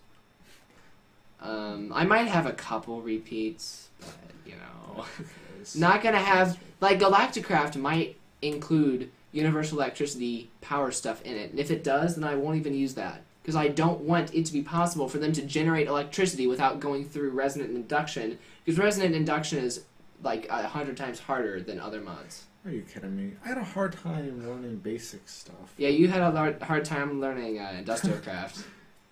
[1.42, 4.10] Um, I might have a couple repeats, but
[4.46, 5.06] you know,
[5.76, 11.72] not gonna have like Galacticraft might include universal electricity power stuff in it, and if
[11.72, 14.62] it does, then I won't even use that because I don't want it to be
[14.62, 19.84] possible for them to generate electricity without going through resonant induction because resonant induction is
[20.22, 22.46] like a hundred times harder than other mods.
[22.66, 23.34] Are you kidding me?
[23.46, 25.74] I had a hard time learning basic stuff.
[25.78, 28.66] Yeah, you had a hard time learning uh, industrial craft.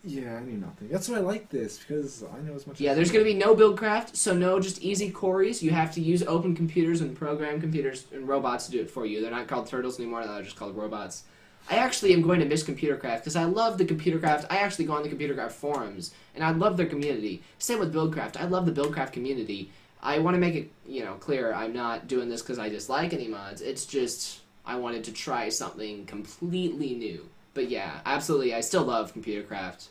[0.04, 0.90] Yeah, I knew nothing.
[0.90, 2.80] That's why I like this because I know as much.
[2.80, 5.62] Yeah, as there's going to be no buildcraft, so no just easy quarries.
[5.62, 9.06] You have to use open computers and program computers and robots to do it for
[9.06, 9.22] you.
[9.22, 11.24] They're not called turtles anymore; they're just called robots.
[11.70, 14.46] I actually am going to miss computercraft because I love the computercraft.
[14.50, 17.44] I actually go on the computercraft forums and I love their community.
[17.60, 18.38] Same with buildcraft.
[18.38, 19.72] I love the buildcraft community.
[20.02, 21.54] I want to make it you know clear.
[21.54, 23.62] I'm not doing this because I dislike any mods.
[23.62, 27.28] It's just I wanted to try something completely new.
[27.58, 29.88] But yeah, absolutely, I still love computercraft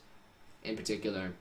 [0.63, 1.33] in particular.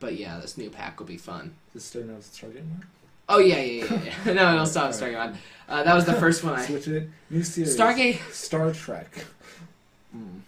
[0.00, 1.54] But yeah, this new pack will be fun.
[1.68, 2.86] Is this still NOTS Stargate Mark?
[3.28, 4.12] Oh yeah, yeah, yeah.
[4.26, 4.32] yeah.
[4.32, 5.20] no, it'll stop Stargate.
[5.20, 5.38] on.
[5.68, 6.66] Uh, that was the first one I.
[6.66, 7.08] Switch it.
[7.30, 7.76] New series.
[7.78, 8.18] Stargate.
[8.32, 9.24] Star Trek.
[10.12, 10.40] Mm.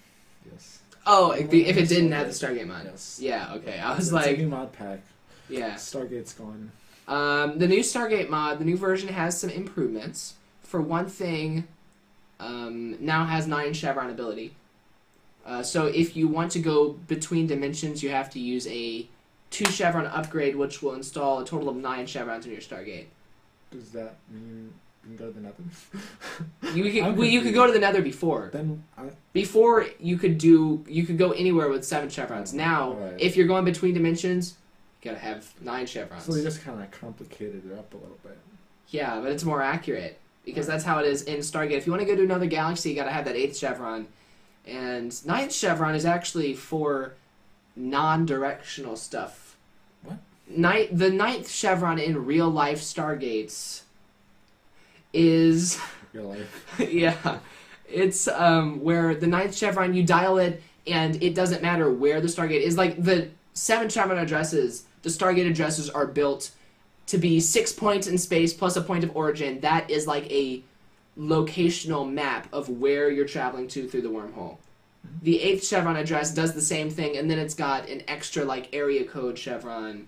[0.50, 0.80] Yes.
[1.06, 2.86] Oh, if, if it didn't have the Stargate mod.
[2.86, 3.20] Yes.
[3.22, 3.54] Yeah.
[3.54, 3.78] Okay.
[3.78, 4.98] I was It's a like, new mod pack.
[5.48, 5.74] yeah.
[5.74, 6.72] Stargate's gone.
[7.06, 10.34] Um, the new Stargate mod, the new version has some improvements.
[10.64, 11.68] For one thing,
[12.40, 14.56] um, now has nine chevron ability.
[15.44, 19.06] Uh, so if you want to go between dimensions, you have to use a
[19.50, 23.06] two chevron upgrade, which will install a total of nine chevrons in your Stargate.
[23.70, 24.72] Does that mean
[25.04, 25.62] you can go to the Nether?
[26.74, 28.48] You could, well, you could go to the Nether before.
[28.52, 32.54] then I, Before you could do you could go anywhere with seven chevrons.
[32.54, 33.20] Now, Right.
[33.20, 34.54] if you're going between dimensions,
[35.02, 36.24] you gotta have nine chevrons.
[36.24, 38.38] so they just kind of complicated it up a little bit.
[38.88, 41.72] Yeah, but it's more accurate because that's how it is in Stargate.
[41.72, 44.06] If you want to go to another galaxy, you got to have that eighth chevron,
[44.66, 47.14] and ninth chevron is actually for
[47.74, 49.56] non-directional stuff.
[50.02, 50.18] What?
[50.48, 53.82] Night the ninth chevron in real life Stargates
[55.12, 55.78] is
[56.12, 56.80] Real life.
[56.90, 57.38] yeah,
[57.88, 62.28] it's um where the ninth chevron you dial it and it doesn't matter where the
[62.28, 62.76] Stargate is.
[62.76, 66.50] Like the seven chevron addresses, the Stargate addresses are built
[67.06, 69.60] to be six points in space plus a point of origin.
[69.60, 70.62] That is like a
[71.18, 74.56] locational map of where you're traveling to through the wormhole.
[75.06, 75.24] Mm-hmm.
[75.24, 78.74] The eighth chevron address does the same thing, and then it's got an extra like
[78.74, 80.06] area code chevron.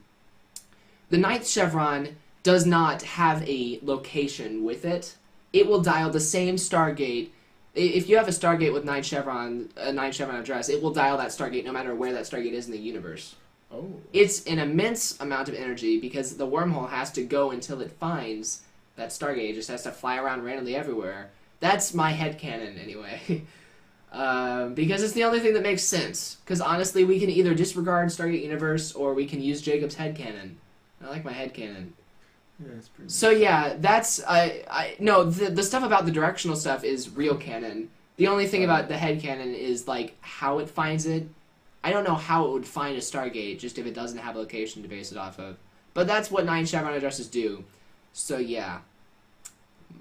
[1.11, 5.17] The ninth chevron does not have a location with it.
[5.53, 7.29] It will dial the same Stargate.
[7.75, 11.19] If you have a Stargate with nine chevron, a nine chevron address, it will dial
[11.19, 13.35] that Stargate no matter where that Stargate is in the universe.
[13.73, 14.01] Oh.
[14.13, 18.63] It's an immense amount of energy because the wormhole has to go until it finds
[18.97, 19.55] that Stargate.
[19.55, 21.31] Just has to fly around randomly everywhere.
[21.61, 23.45] That's my head headcanon anyway.
[24.13, 26.37] um, because it's the only thing that makes sense.
[26.45, 30.55] Because honestly, we can either disregard Stargate Universe or we can use Jacob's head headcanon.
[31.03, 31.91] I like my headcanon.
[32.61, 33.11] Yeah, it's pretty.
[33.11, 37.37] So yeah, that's I I no the the stuff about the directional stuff is real
[37.37, 37.91] canon.
[38.17, 41.27] The only thing about the head canon is like how it finds it.
[41.83, 44.39] I don't know how it would find a Stargate just if it doesn't have a
[44.39, 45.57] location to base it off of.
[45.93, 47.65] But that's what nine chevron addresses do.
[48.15, 48.79] So yeah.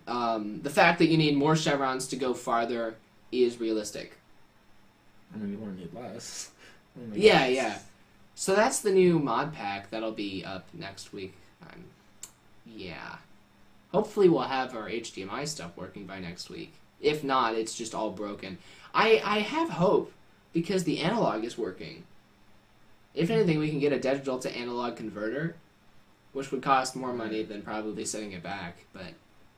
[0.08, 2.95] Um, the fact that you need more chevrons to go farther
[3.32, 4.17] is realistic.
[5.34, 6.52] I mean, you want to need less.
[6.95, 7.80] Mean, Yeah, yeah.
[8.36, 11.34] So that's the new mod pack that'll be up next week.
[11.63, 11.86] Um,
[12.65, 13.17] yeah.
[13.91, 16.73] Hopefully we'll have our HDMI stuff working by next week.
[17.02, 18.58] If not, it's just all broken.
[18.93, 20.12] I I have hope
[20.54, 22.04] because the analog is working.
[23.13, 25.56] If anything, we can get a digital to analog converter,
[26.33, 28.77] which would cost more money than probably sending it back.
[28.91, 29.13] But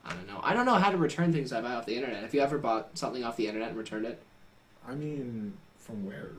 [0.05, 0.39] I don't know.
[0.43, 2.21] I don't know how to return things I buy off the internet.
[2.21, 4.21] Have you ever bought something off the internet and returned it
[4.87, 6.31] I mean, from where?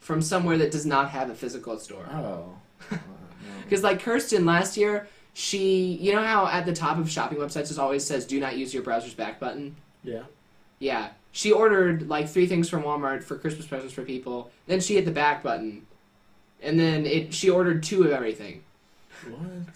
[0.00, 2.06] from somewhere that does not have a physical store?
[2.12, 2.54] Oh.
[3.64, 7.70] Because like Kirsten last year, she you know how at the top of shopping websites
[7.70, 9.74] it always says do not use your browser's back button.
[10.04, 10.22] Yeah.
[10.78, 14.50] Yeah, she ordered like three things from Walmart for Christmas presents for people.
[14.66, 15.86] Then she hit the back button,
[16.62, 18.62] and then it she ordered two of everything.
[19.28, 19.74] What?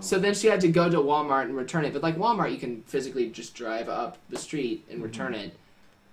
[0.00, 1.92] So then she had to go to Walmart and return it.
[1.92, 5.54] But like Walmart, you can physically just drive up the street and return it.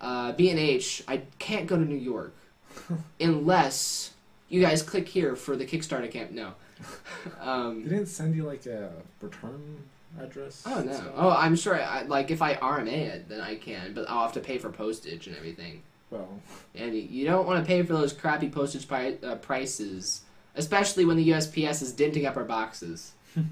[0.01, 2.35] Uh, B and H, I can't go to New York
[3.19, 4.11] unless
[4.49, 6.31] you guys click here for the Kickstarter camp.
[6.31, 6.53] No.
[7.41, 8.89] Um, They didn't send you like a
[9.21, 9.77] return
[10.21, 10.63] address.
[10.65, 10.93] Oh and no!
[10.93, 11.07] stuff?
[11.15, 11.81] Oh, I'm sure.
[11.81, 14.69] I, like if I RMA it, then I can, but I'll have to pay for
[14.69, 15.81] postage and everything.
[16.11, 16.29] Well,
[16.75, 20.21] And you don't want to pay for those crappy postage pri- uh, prices,
[20.57, 23.13] especially when the USPS is denting up our boxes.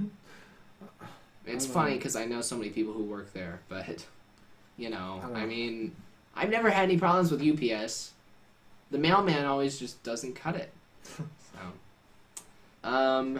[1.48, 4.04] It's funny because I know so many people who work there, but
[4.78, 5.96] you know, I I mean,
[6.36, 8.14] I've never had any problems with UPS.
[8.90, 10.74] The mailman always just doesn't cut it.
[11.04, 11.20] so,
[12.84, 13.40] um,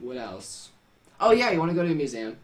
[0.00, 0.70] what else?
[1.20, 2.36] Oh yeah, you want to go to a museum?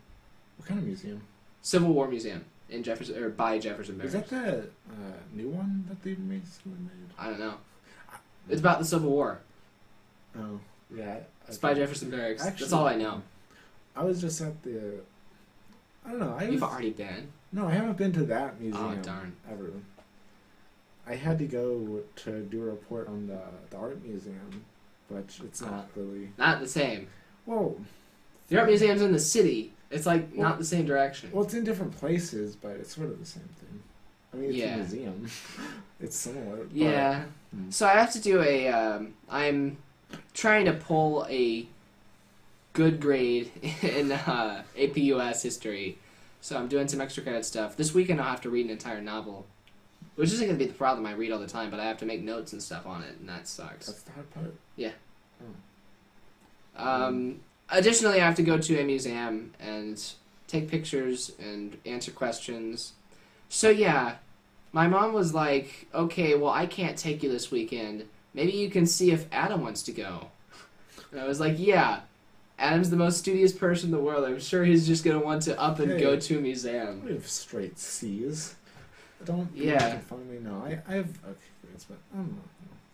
[0.58, 1.22] what kind of museum?
[1.62, 6.02] Civil War Museum in Jefferson or by Jefferson Is that the uh, new one that
[6.02, 7.12] they recently made?
[7.18, 7.54] I don't know.
[8.48, 9.40] It's about the Civil War.
[10.38, 10.60] Oh,
[10.94, 11.18] yeah.
[11.46, 12.44] It's by Jefferson Barracks.
[12.44, 13.22] Actually, That's all I know.
[13.96, 15.00] I was just at the.
[16.06, 16.36] I don't know.
[16.38, 17.28] I You've was, already been.
[17.52, 19.34] no, I haven't been to that museum Oh darn.
[19.50, 19.70] ever.
[21.06, 24.64] I had to go to do a report on the the art museum,
[25.10, 26.30] but it's not really.
[26.38, 27.08] Not the same.
[27.46, 27.76] Well,
[28.48, 29.72] The art museum's in the city.
[29.90, 31.30] It's like Well- not the same direction.
[31.32, 33.82] well, it's in different places, but it's sort of the same thing.
[34.32, 34.74] I mean, it's Yeah.
[34.74, 35.26] a museum.
[36.00, 36.56] it's similar.
[36.64, 37.24] but- Yeah.
[37.54, 37.70] Hmm.
[37.70, 38.68] So I have to do a.
[38.68, 39.78] Um, I'm
[40.34, 41.66] trying to pull a
[42.72, 43.50] good grade
[43.82, 45.98] in uh, APUS history.
[46.40, 47.76] So I'm doing some extra credit stuff.
[47.76, 49.46] This weekend I'll have to read an entire novel,
[50.14, 51.04] which isn't going to be the problem.
[51.06, 53.16] I read all the time, but I have to make notes and stuff on it,
[53.18, 53.86] and that sucks.
[53.86, 54.54] That's the hard part.
[54.76, 54.92] Yeah.
[56.76, 57.40] Um,
[57.70, 60.00] additionally, I have to go to a museum and
[60.46, 62.92] take pictures and answer questions.
[63.48, 64.16] So yeah,
[64.72, 68.04] my mom was like, "Okay, well, I can't take you this weekend.
[68.34, 70.28] Maybe you can see if Adam wants to go."
[71.12, 72.00] And I was like, "Yeah."
[72.60, 74.24] Adam's the most studious person in the world.
[74.24, 76.00] I'm sure he's just gonna want to up and Hey.
[76.00, 77.04] go to a museum.
[77.04, 78.56] We have straight C's.
[79.24, 79.96] Don't Yeah.
[80.10, 80.38] of me.
[80.42, 82.40] No, I, I have okay grades, but I don't.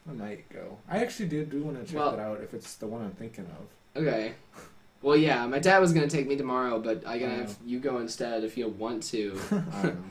[0.07, 0.77] I might go.
[0.87, 3.13] I actually did do want to check Well- it out if it's the one I'm
[3.13, 4.03] thinking of.
[4.03, 4.35] Okay.
[5.01, 7.99] Well, yeah, my dad was gonna take me tomorrow, but I gotta have you go
[7.99, 9.39] instead if you want to.
[9.51, 10.05] I don't know.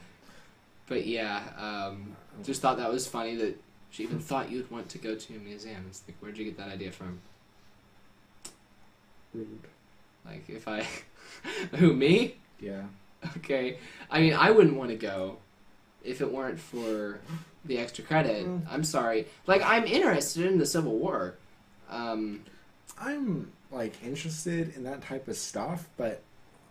[0.87, 3.55] But yeah, um, Just thought that was funny that
[3.93, 5.85] she even thought you'd want to go to a museum.
[5.87, 7.19] It's like, where'd you get that idea from?
[9.35, 9.67] Rude.
[10.25, 10.87] Like, if I.
[11.75, 12.37] Who, me?
[12.59, 12.85] Yeah.
[13.37, 13.77] Okay.
[14.09, 15.37] I mean, I wouldn't want to go
[16.03, 17.19] if it weren't for
[17.65, 18.47] the extra credit.
[18.47, 18.63] Mm.
[18.67, 19.27] I'm sorry.
[19.45, 21.35] Like, I'm interested in the Civil War.
[21.87, 22.45] Um,
[22.99, 26.23] I'm like interested in that type of stuff, but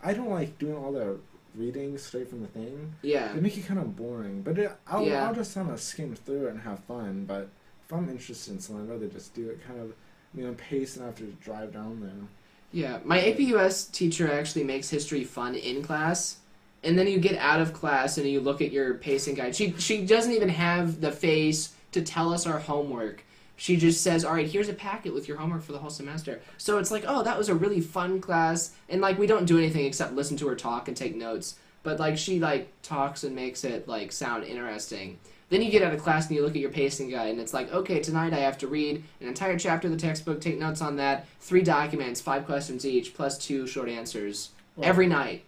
[0.03, 1.21] I don't like doing all the
[1.55, 2.95] reading straight from the thing.
[3.03, 3.33] yeah.
[3.33, 4.43] They make it kind of boring.
[4.43, 5.27] But it, I'll, Yeah.
[5.27, 7.25] I'll just kind of skim through it and have fun.
[7.27, 7.49] But
[7.85, 9.93] if I'm interested in something, I'd rather just do it kind of,
[10.35, 12.29] you know, pace and I have to drive down there.
[12.73, 16.39] Yeah, my APUS teacher actually makes history fun in class,
[16.83, 19.55] and then you get out of class and you look at your pacing guide.
[19.55, 23.25] She she doesn't even have the face to tell us our homework.
[23.57, 26.41] She just says, "All right, here's a packet with your homework for the whole semester."
[26.59, 29.59] So it's like, "Oh, that was a really fun class," and like we don't do
[29.59, 31.57] anything except listen to her talk and take notes.
[31.83, 35.19] But like she like talks and makes it like sound interesting.
[35.53, 37.53] Then you get out of class and you look at your pacing guide, and it's
[37.53, 40.81] like, okay, tonight I have to read an entire chapter of the textbook, take notes
[40.81, 45.45] on that, three documents, five questions each, plus two short answers Well, every night.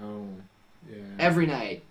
[0.00, 0.28] Oh,
[0.88, 0.98] yeah.
[1.18, 1.82] Every night.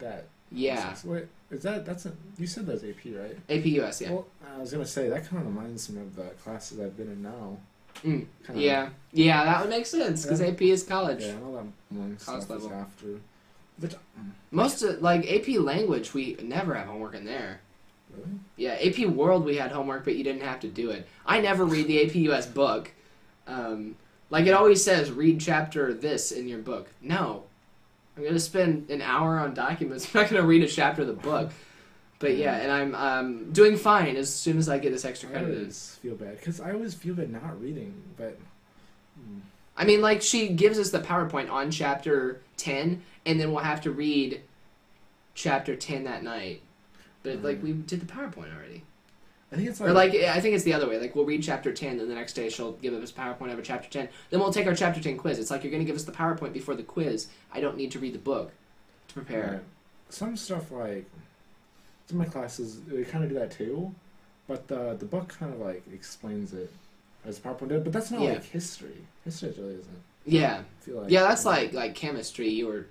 [0.00, 0.26] that.
[0.50, 0.96] Yeah.
[1.04, 3.36] Wait, is that that's a, you said that's AP right?
[3.48, 4.10] APUS, yeah.
[4.12, 7.08] Well, I was gonna say that kind of reminds me of the classes I've been
[7.08, 7.58] in now.
[8.04, 8.90] Mm, Yeah.
[9.12, 10.40] Yeah, that would make sense because.
[10.40, 11.22] AP is college.
[11.22, 12.72] Yeah, I know that College level.
[12.72, 13.06] after.
[13.80, 17.60] But mm, Most of, like, AP language, we never have homework in there.
[18.12, 21.06] really, Yeah, AP World we had homework, but you didn't have to do it.
[21.24, 22.90] I never read the APUS book.
[23.46, 23.96] Um,
[24.30, 26.88] like it always says, read chapter this in your book.
[27.00, 27.44] No,
[28.18, 30.06] I'm gonna spend an hour on documents.
[30.14, 31.50] I'm not gonna read a chapter of the book.
[32.18, 35.32] But yeah, and I'm um, doing fine as soon as I get this extra I
[35.32, 35.50] credit.
[35.50, 35.56] in.
[35.60, 38.36] always feel bad because I always feel bad not reading, but.
[39.20, 39.40] mm,
[39.76, 43.82] I mean, like she gives us the PowerPoint on chapter ten, and then we'll have
[43.82, 44.40] to read
[45.34, 46.60] chapter ten that night.
[47.22, 47.62] But like Mhm.
[47.62, 48.82] we did the PowerPoint already.
[49.50, 50.98] I think it's like, Or like I think it's the other way.
[51.00, 53.88] Like we'll read chapter ten, and the next day she'll give us PowerPoint over chapter
[53.88, 54.08] ten.
[54.30, 55.38] Then we'll take our chapter ten quiz.
[55.38, 57.28] It's like you're going to give us the PowerPoint before the quiz.
[57.52, 58.52] I don't need to read the book
[59.08, 59.50] to prepare.
[59.52, 59.62] Right.
[60.10, 61.06] Some stuff like
[62.06, 63.94] some of my classes they kind of do that too,
[64.46, 66.70] but the the book kind of like explains it
[67.24, 67.84] as a PowerPoint did.
[67.84, 68.34] But that's not Yeah.
[68.34, 68.96] like history.
[69.24, 70.02] History really isn't.
[70.26, 72.50] Yeah, feel like yeah, that's like like chemistry.
[72.50, 72.86] You were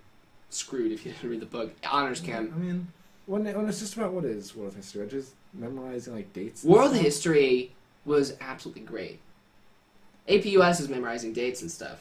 [0.50, 1.72] screwed if you didn't read the book.
[1.88, 2.52] Honors chem.
[2.56, 2.88] I mean,
[3.28, 6.64] when it, when it's just about what is world history, I just memorizing like dates.
[6.64, 7.04] and World stuff.
[7.04, 7.72] history
[8.06, 9.20] was absolutely great.
[10.30, 12.00] APUS is memorizing dates and stuff.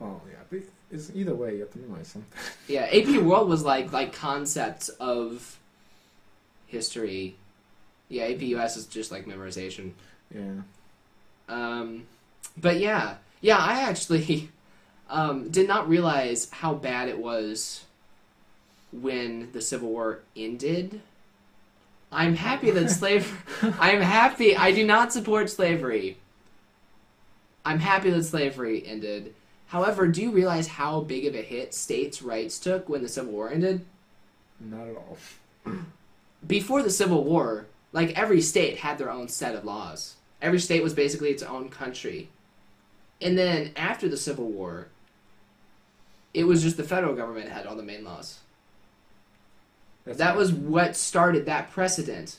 [0.00, 2.30] Oh yeah, but it's either way you have to memorize something.
[2.68, 5.58] Yeah, AP World was like like concepts of
[6.66, 7.36] history.
[8.08, 9.92] Yeah, APUS is just like memorization.
[10.34, 10.62] Yeah.
[11.48, 12.04] Um,
[12.60, 14.50] but yeah, yeah, I actually
[15.10, 17.84] um, did not realize how bad it was
[18.92, 21.00] when the Civil War ended.
[22.12, 23.38] I'm happy that slavery.
[23.80, 24.54] I'm happy.
[24.54, 26.18] I do not support slavery.
[27.64, 29.34] I'm happy that slavery ended.
[29.68, 33.32] However, do you realize how big of a hit states' rights took when the Civil
[33.32, 33.86] War ended?
[34.60, 35.16] Not at all.
[36.46, 40.16] before the Civil War, like every state had their own set of laws.
[40.42, 42.28] Every state was basically its own country.
[43.20, 44.88] And then after the Civil War,
[46.34, 48.40] it was just the federal government had all the main laws.
[50.04, 52.38] That's that was what started that precedent.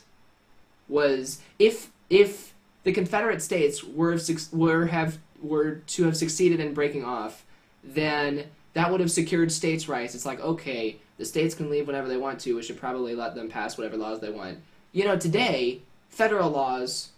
[0.88, 2.54] Was if if
[2.84, 4.18] the Confederate States were
[4.52, 7.44] were have were to have succeeded in breaking off,
[7.82, 8.44] then
[8.74, 10.14] that would have secured states' rights.
[10.14, 12.54] It's like, okay, the states can leave whenever they want to.
[12.54, 14.58] We should probably let them pass whatever laws they want.
[14.92, 17.10] You know, today, federal laws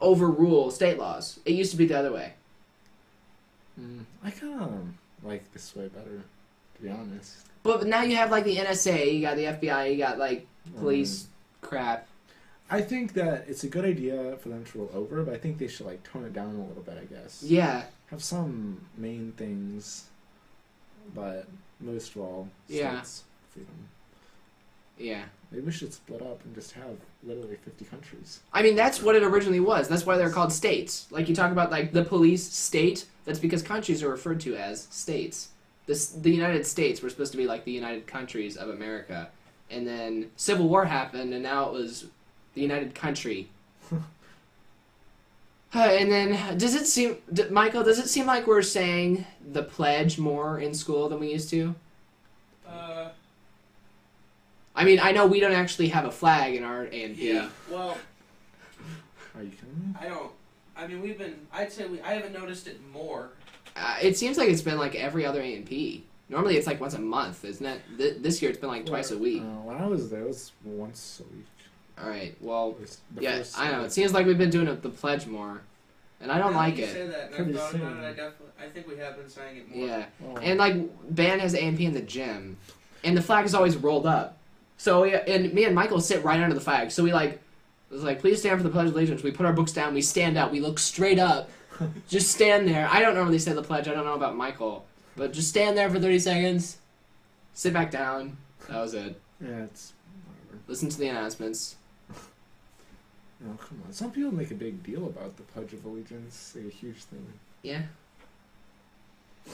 [0.00, 1.40] overrule state laws.
[1.44, 2.34] It used to be the other way.
[3.80, 4.72] Mm, I kind of
[5.22, 6.22] like this way better,
[6.76, 7.46] to be honest.
[7.64, 10.78] But now you have like the NSA, you got the FBI, you got like mm-hmm.
[10.78, 11.26] police
[11.62, 12.06] crap.
[12.70, 15.58] I think that it's a good idea for them to roll over, but I think
[15.58, 16.98] they should like tone it down a little bit.
[17.00, 17.42] I guess.
[17.42, 20.04] Yeah, Have some main things,
[21.14, 21.46] but
[21.80, 23.00] most of all, Yeah.
[23.00, 23.88] states freedom.
[24.98, 25.24] yeah.
[25.50, 28.40] Maybe we should split up and just have literally fifty countries.
[28.52, 29.88] I mean, that's what it originally was.
[29.88, 31.06] That's why they're called states.
[31.10, 33.06] Like you talk about, like the police state.
[33.24, 35.48] That's because countries are referred to as states.
[35.86, 39.28] This the United States were supposed to be like the United Countries of America,
[39.70, 42.06] and then Civil War happened, and now it was
[42.54, 43.48] the United Country.
[45.76, 47.82] Uh, and then, does it seem, d- Michael?
[47.82, 51.74] Does it seem like we're saying the pledge more in school than we used to?
[52.64, 53.08] Uh,
[54.76, 57.32] I mean, I know we don't actually have a flag in our A and P.
[57.32, 57.48] yeah.
[57.68, 57.98] Well,
[59.34, 59.94] Are you kidding me?
[60.00, 60.30] I don't.
[60.76, 61.34] I mean, we've been.
[61.52, 62.00] I'd say we.
[62.02, 63.30] I haven't noticed it more.
[63.76, 66.04] Uh, it seems like it's been like every other A and P.
[66.28, 67.80] Normally it's like once a month, isn't it?
[67.98, 69.42] Th- this year it's been like twice a week.
[69.42, 71.44] Uh, when I was there, it was once a week.
[72.02, 72.34] All right.
[72.40, 73.82] Well, It was the yeah, first I know.
[73.84, 75.60] It seems like we've been doing the pledge more,
[76.20, 76.92] and I don't Now like that you it.
[76.92, 78.06] Say that, and Pretty I've thought about it.
[78.06, 78.46] I definitely.
[78.60, 79.86] I think we have been saying it more.
[79.86, 80.36] Yeah, Oh.
[80.38, 82.56] and like band has A and P in the gym,
[83.04, 84.38] and the flag is always rolled up.
[84.76, 86.90] So we, and me and Michael sit right under the flag.
[86.90, 87.40] So we like, it
[87.90, 89.22] was like, please stand for the pledge of allegiance.
[89.22, 89.94] We put our books down.
[89.94, 90.50] We stand up.
[90.50, 91.48] We look straight up.
[92.08, 92.88] just stand there.
[92.90, 93.88] I don't normally say the pledge.
[93.88, 94.84] I don't know about Michael,
[95.16, 96.78] but just stand there for thirty seconds.
[97.52, 98.36] Sit back down.
[98.68, 99.20] That was it.
[99.40, 99.92] yeah, it's
[100.26, 100.62] whatever.
[100.66, 101.76] Listen to the announcements.
[102.10, 103.92] Oh, come on.
[103.92, 107.26] Some people make a big deal about the Pledge of Allegiance, like a huge thing.
[107.62, 107.82] Yeah.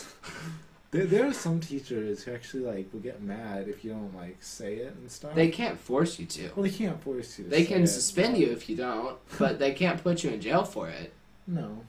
[0.93, 4.39] There, there are some teachers who actually like will get mad if you don't like
[4.43, 5.37] say it and stuff.
[5.37, 6.51] They can't force you to.
[6.57, 7.45] well, they can't force you.
[7.45, 10.65] To They can suspend you if you don't, but they can't put you in jail
[10.65, 11.13] for it.
[11.47, 11.85] No,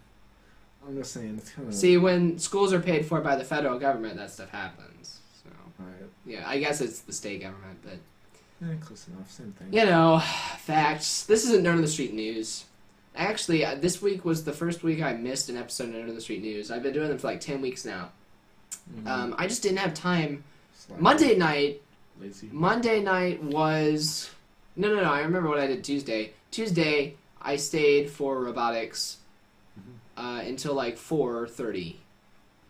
[0.88, 1.74] I'm just saying it's kind of.
[1.76, 5.20] See, when schools are paid for by the federal government, that stuff happens.
[5.44, 7.98] So, Alright, yeah, I guess it's the state government, but
[8.62, 9.30] yeah, close enough.
[9.32, 9.74] Same thing.
[9.74, 10.20] you know,
[10.60, 11.24] facts.
[11.26, 12.66] This isn't Nerd on the Street News.
[13.16, 16.16] Actually, uh, this week was the first week I missed an episode of Nerd on
[16.16, 16.72] the Street News.
[16.72, 18.10] I've been doing them for like ten weeks now.
[18.96, 19.08] Mhm.
[19.08, 20.44] Um, I just didn't have time.
[20.78, 21.00] Slack.
[21.02, 21.82] Monday night
[22.20, 22.50] Lazy.
[22.52, 24.30] Monday night was
[24.76, 25.12] no, no, no.
[25.12, 26.34] I remember what I did Tuesday.
[26.52, 29.18] Tuesday, I stayed for robotics.
[30.22, 32.00] Uh, until like four thirty,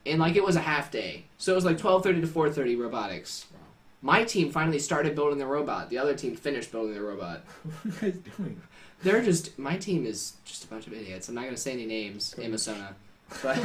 [0.06, 2.50] and like it was a half day, so it was like twelve thirty to four
[2.50, 3.46] thirty robotics.
[3.52, 3.60] Wow.
[4.02, 5.90] My team finally started building their robot.
[5.90, 7.44] The other team finished building their robot.
[7.84, 8.62] What are you guys doing?
[9.04, 11.28] They're just my team is just a bunch of idiots.
[11.28, 12.94] I'm not gonna say any names, Amazona,
[13.44, 13.60] but,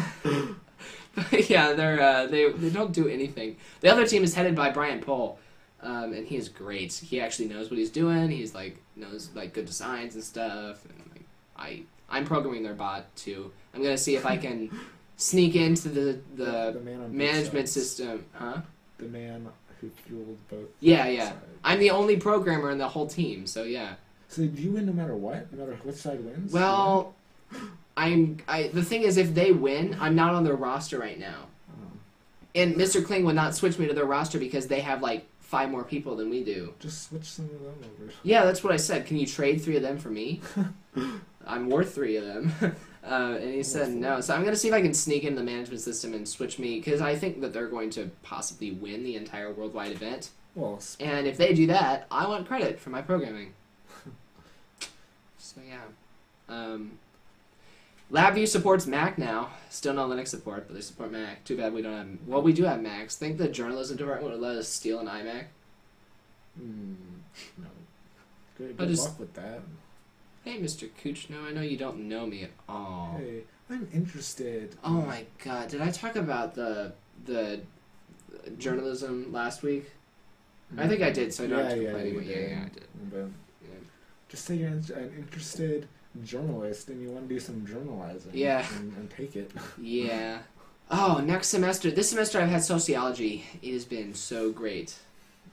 [1.14, 3.56] but yeah, they're uh, they they don't do anything.
[3.82, 5.38] The other team is headed by Brian Pohl,
[5.80, 6.92] um, and he is great.
[6.92, 8.30] He actually knows what he's doing.
[8.30, 10.84] He's like knows like good designs and stuff.
[10.86, 11.24] And like,
[11.56, 13.52] I I'm programming their bot too.
[13.76, 14.70] I'm gonna see if I can
[15.16, 18.62] sneak into the the man on management system, huh?
[18.98, 19.46] The man
[19.80, 20.68] who fueled both.
[20.80, 21.24] Yeah, yeah.
[21.26, 21.36] sides.
[21.62, 23.94] I'm the only programmer in the whole team, so yeah.
[24.28, 25.52] So do you win no matter what?
[25.52, 26.52] No matter which side wins?
[26.52, 27.14] Well,
[27.96, 28.38] I'm.
[28.48, 31.98] I the thing is, if they win, I'm not on their roster right now, Oh,
[32.54, 33.04] and Mr.
[33.04, 36.16] Kling would not switch me to their roster because they have like five more people
[36.16, 36.74] than we do.
[36.80, 38.12] just switch some of them over.
[38.22, 39.06] Yeah, that's what I said.
[39.06, 40.40] Can you trade three of them for me?
[41.46, 42.52] I'm worth three of them.
[43.06, 44.20] Uh, and he said no.
[44.20, 46.80] So I'm gonna see if I can sneak in the management system and switch me
[46.80, 50.30] because I think that they're going to possibly win the entire worldwide event.
[50.56, 53.52] Well, And if they do that, I want credit for my programming.
[55.38, 55.82] so yeah.
[56.48, 56.98] Um,
[58.10, 59.50] LabVIEW supports Mac now.
[59.68, 61.44] Still no Linux support, but they support Mac.
[61.44, 62.08] Too bad we don't have.
[62.26, 63.16] Well, we do have Macs.
[63.16, 65.44] Think the journalism department would let us steal an iMac?
[66.60, 66.94] mm,
[67.58, 67.66] no.
[68.58, 69.60] Good, good just- luck with that.
[70.46, 70.88] Hey, Mr.
[71.02, 73.16] Kuchno, I know you don't know me at all.
[73.18, 74.76] Hey, I'm interested.
[74.84, 75.68] Oh my God!
[75.68, 76.92] Did I talk about the
[77.24, 77.62] the
[78.56, 79.90] journalism last week?
[80.78, 82.36] I think I did, so I don't have to yeah, complain you anymore.
[82.36, 82.86] Yeah, yeah, I did.
[83.10, 83.18] But
[83.60, 83.78] Yeah.
[84.28, 85.88] just say you're an an interested
[86.22, 88.30] journalist and you want to do some journalizing.
[88.32, 88.64] Yeah.
[88.76, 89.50] And, and take it.
[89.76, 90.38] Yeah.
[90.88, 91.90] Oh, next semester.
[91.90, 93.44] This semester I've had sociology.
[93.60, 94.94] It has been so great.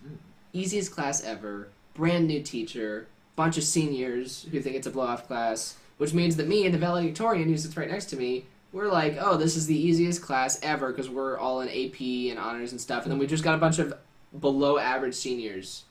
[0.06, 0.18] Mm.
[0.54, 1.70] Easiest class ever.
[1.96, 3.08] Brand new teacher.
[3.36, 5.77] Bunch of seniors who think it's a blow off class.
[5.97, 9.15] Which means that me and the valedictorian who sits right next to me, we're like,
[9.19, 12.81] oh, this is the easiest class ever because we're all in AP and honors and
[12.81, 13.03] stuff.
[13.03, 13.93] And then we just got a bunch of
[14.39, 15.84] below average seniors.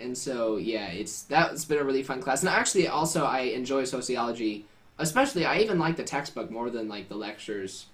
[0.00, 2.40] And so yeah, it's that's been a really fun class.
[2.42, 4.64] And actually, also I enjoy sociology,
[4.98, 7.86] especially I even like the textbook more than like the lectures,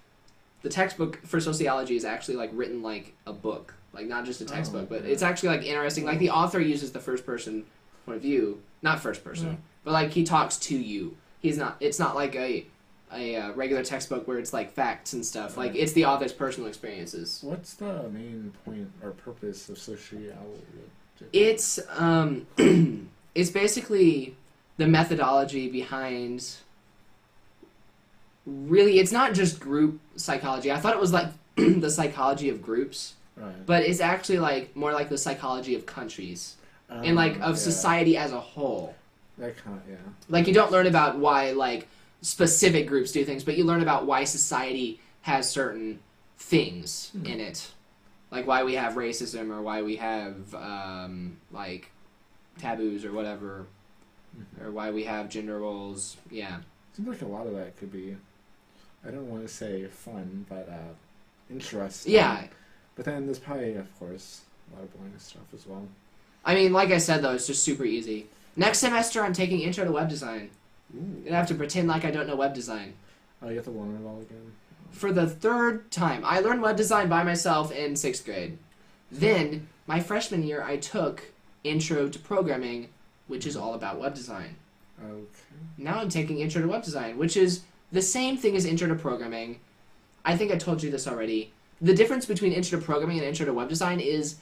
[0.62, 4.44] the textbook for sociology is actually like written like a book, like not just a
[4.44, 5.10] Oh, textbook, but yeah.
[5.10, 6.04] it's actually like interesting.
[6.04, 7.64] Like the author uses the first person
[8.04, 9.56] point of view, not first person, Yeah.
[9.84, 11.16] but like he talks to you.
[11.40, 11.76] He's not.
[11.80, 12.66] It's not like a
[13.12, 15.56] a uh, regular textbook where it's like facts and stuff.
[15.56, 17.40] Like it's the author's personal experiences.
[17.42, 20.34] What's the main point or purpose of sociology?
[21.32, 22.46] It's um,
[23.34, 24.36] it's basically
[24.76, 26.56] the methodology behind.
[28.46, 30.70] Really, it's not just group psychology.
[30.70, 33.64] I thought it was like the psychology of groups, right.
[33.64, 36.56] but it's actually like more like the psychology of countries
[37.02, 38.94] and like Um, of yeah, society as a whole.
[39.38, 39.96] That kind, yeah.
[40.28, 41.88] Like you don't learn about why like
[42.22, 46.00] specific groups do things, but you learn about why society has certain
[46.38, 47.26] things Hmm.
[47.26, 47.70] in it,
[48.30, 51.90] like why we have racism or why we have um, like
[52.58, 53.66] taboos or whatever,
[54.36, 54.64] Mhm.
[54.64, 56.16] or why we have gender roles.
[56.30, 56.60] Yeah,
[56.94, 58.16] Seems like a lot of that could be.
[59.06, 60.94] I don't want to say fun, but uh,
[61.50, 62.12] interesting.
[62.12, 62.46] yeah.
[62.96, 64.42] But then there's probably, of course,
[64.72, 65.86] a lot of boring stuff as well.
[66.44, 68.26] I mean, like I said though, it's just super easy.
[68.56, 70.50] Next semester, I'm taking Intro to Web Design.
[70.96, 71.24] Ooh.
[71.28, 72.94] I have to pretend like I don't know web design.
[73.42, 74.52] Oh, you have to learn it all again.
[74.90, 76.22] for the third time.
[76.24, 78.58] I learned web design by myself in sixth grade.
[79.10, 81.24] Then, my freshman year, I took
[81.62, 82.88] Intro to Programming,
[83.26, 84.56] which is all about web design.
[85.04, 85.24] Okay.
[85.76, 88.94] Now I'm taking Intro to Web Design, which is the same thing as Intro to
[88.94, 89.58] Programming.
[90.24, 91.52] I think I told you this already.
[91.80, 94.36] The difference between Intro to Programming and Intro to Web Design is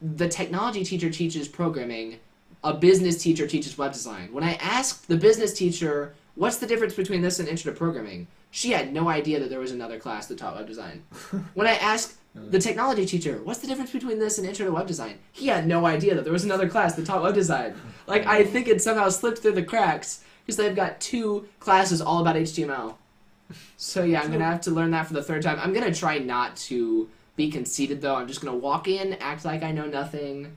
[0.00, 2.18] the technology teacher teaches programming,
[2.62, 4.32] a business teacher teaches web design.
[4.32, 8.26] When I asked the business teacher, what's the difference between this and Intro to Programming,
[8.50, 11.04] she had no idea that there was another class that taught web design.
[11.54, 14.86] when I asked the technology teacher, what's the difference between this and Intro to Web
[14.86, 17.74] Design, he had no idea that there was another class that taught web design.
[18.06, 22.20] Like, I think it somehow slipped through the cracks because they've got two classes all
[22.20, 22.94] about HTML.
[23.76, 25.58] So yeah, I'm gonna have to learn that for the third time.
[25.60, 28.16] I'm gonna try not to be conceited though.
[28.16, 30.56] I'm just gonna walk in, act like I know nothing,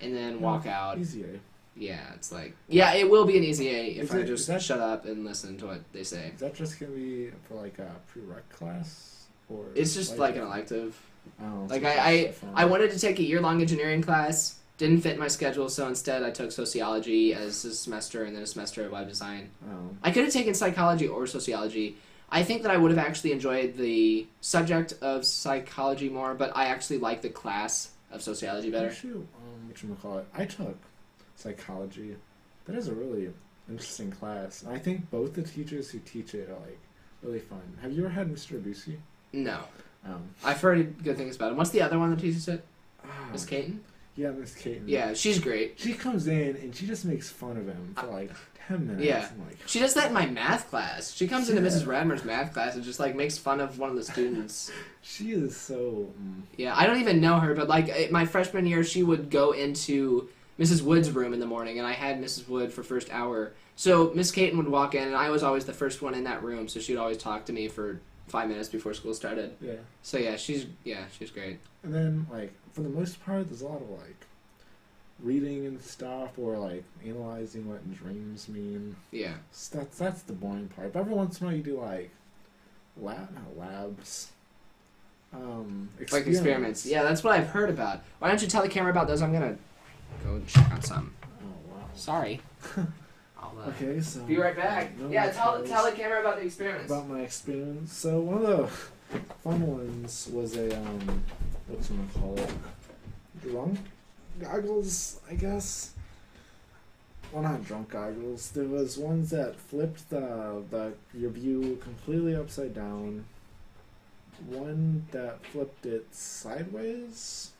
[0.00, 0.98] and then walk out.
[0.98, 1.38] Easy A.
[1.76, 4.46] Yeah, it's like yeah, it will be an easy A if Is I it- just
[4.48, 6.32] that- shut up and listen to what they say.
[6.34, 10.42] Is that just gonna be for like a prereq class, or It's just like an
[10.42, 11.00] elective.
[11.40, 12.34] Oh, Like I, I.
[12.54, 14.56] I wanted to take a year long engineering class.
[14.78, 18.46] Didn't fit my schedule, so instead I took sociology as a semester and then a
[18.46, 19.50] semester of web design.
[19.70, 19.90] Oh.
[20.02, 21.96] I could have taken psychology or sociology.
[22.32, 26.66] I think that I would have actually enjoyed the subject of psychology more, but I
[26.66, 28.88] actually like the class of sociology better.
[28.88, 30.26] Actually, um, what you call it?
[30.34, 30.76] I took
[31.36, 32.16] psychology.
[32.66, 33.32] That is a really
[33.68, 34.62] interesting class.
[34.62, 36.78] And I think both the teachers who teach it are like
[37.22, 37.62] really fun.
[37.82, 38.60] Have you ever had Mr.
[38.60, 38.96] Abusi?
[39.32, 39.60] No,
[40.04, 41.56] Um, I've heard good things about him.
[41.58, 42.64] What's the other one that teaches it?
[43.04, 43.80] ah, Miss Caton.
[44.20, 44.82] Yeah, Miss Kate.
[44.86, 45.74] Yeah, she's great.
[45.78, 48.30] She comes in and she just makes fun of him for like
[48.68, 49.04] ten minutes.
[49.06, 49.28] Yeah.
[49.46, 51.12] Like, She does that in my math class.
[51.14, 51.84] She comes into Mrs.
[51.86, 54.70] Radmer's math class and just like makes fun of one of the students.
[55.02, 56.12] she is so.
[56.22, 59.52] Mm, Yeah, I don't even know her, but like my freshman year, she would go
[59.52, 60.82] into Mrs.
[60.82, 62.46] Wood's room in the morning, and I had Mrs.
[62.46, 63.52] Wood for first hour.
[63.76, 66.42] So Miss Caton would walk in, and I was always the first one in that
[66.42, 67.98] room, so she'd always talk to me for
[68.30, 69.56] five minutes before school started.
[69.60, 69.74] yeah.
[70.02, 71.58] So yeah, she's yeah, she's great.
[71.82, 74.26] And then like for the most part, there's a lot of like
[75.22, 78.96] reading and stuff, or like analyzing what dreams mean.
[79.10, 80.92] Yeah, So that's that's the boring part.
[80.92, 82.10] But every once in a while, you do like
[82.96, 84.30] lab not labs.
[85.32, 86.84] Um, like experiments.
[86.86, 88.00] Yeah, that's what I've heard about.
[88.18, 89.22] Why don't you tell the camera about those?
[89.22, 89.56] I'm gonna
[90.24, 91.14] go check on some.
[91.24, 91.84] Oh wow.
[91.94, 92.40] Sorry.
[93.68, 94.98] Okay, so be right back.
[94.98, 96.90] No Yeah, tell tell the camera about the experiments.
[96.90, 97.92] about my experience.
[97.92, 98.46] So one of
[99.12, 101.22] the fun ones was a um,
[101.68, 102.52] what's gonna call it?
[103.42, 103.78] Drunk
[104.40, 105.92] goggles, I guess.
[107.32, 108.50] Well, not drunk goggles.
[108.50, 113.24] There was ones that flipped the the your view completely upside down.
[114.48, 117.50] One that flipped it sideways.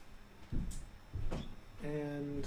[1.83, 2.47] And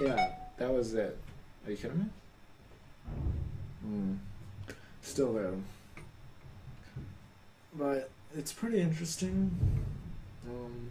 [0.00, 1.18] yeah, that was it.
[1.66, 2.04] Are you kidding me?
[3.86, 4.14] Hmm.
[5.00, 5.52] Still there.
[7.72, 9.56] But it's pretty interesting.
[10.48, 10.90] Um,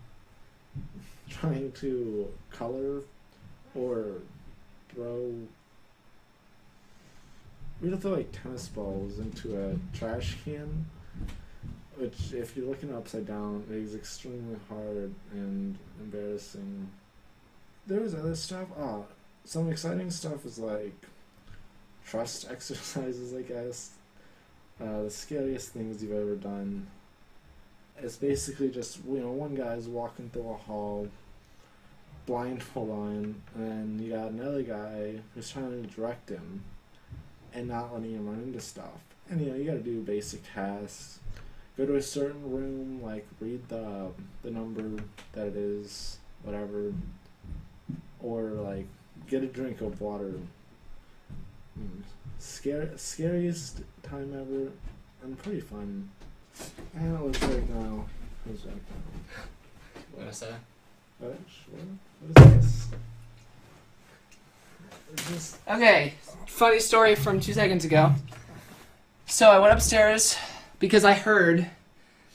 [1.30, 3.02] trying to color
[3.74, 4.22] or
[4.94, 5.34] throw.
[7.82, 10.86] We to throw like tennis balls into a trash can,
[11.98, 16.90] which, if you're looking upside down, is extremely hard and embarrassing.
[17.86, 18.68] There was other stuff.
[18.80, 19.02] Ah,
[19.44, 20.96] some exciting stuff is like
[22.06, 23.92] trust exercises, I guess.
[24.82, 26.88] Uh, the scariest things you've ever done.
[27.98, 31.08] It's basically just you know one guy's walking through a hall,
[32.26, 36.64] blindfold on, and you got another guy who's trying to direct him,
[37.54, 39.00] and not letting him run into stuff.
[39.30, 41.20] And you know you got to do basic tasks.
[41.78, 44.10] go to a certain room, like read the
[44.44, 45.02] the number
[45.32, 46.94] that it is, whatever,
[48.22, 48.88] or like
[49.30, 50.34] get a drink of water.
[51.80, 52.04] Mm.
[52.40, 54.72] Scare, scariest time ever,
[55.24, 56.10] and pretty fun.
[56.96, 58.06] And it looks like now.
[58.46, 58.74] Who's that?
[60.14, 60.54] What is that?
[61.20, 61.38] What?
[62.20, 62.88] What is this?
[65.28, 66.14] Just Okay,
[66.48, 68.14] funny story from two seconds ago.
[69.26, 70.38] So I went upstairs
[70.80, 71.70] because I heard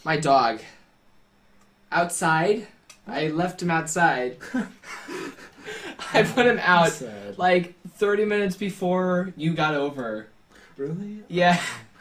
[0.04, 0.60] my dog
[1.92, 2.66] outside.
[3.06, 4.38] I left him outside.
[6.12, 7.02] I put him out
[7.36, 10.26] like 30 minutes before you got over.
[10.78, 11.22] Really?
[11.28, 11.60] Yeah.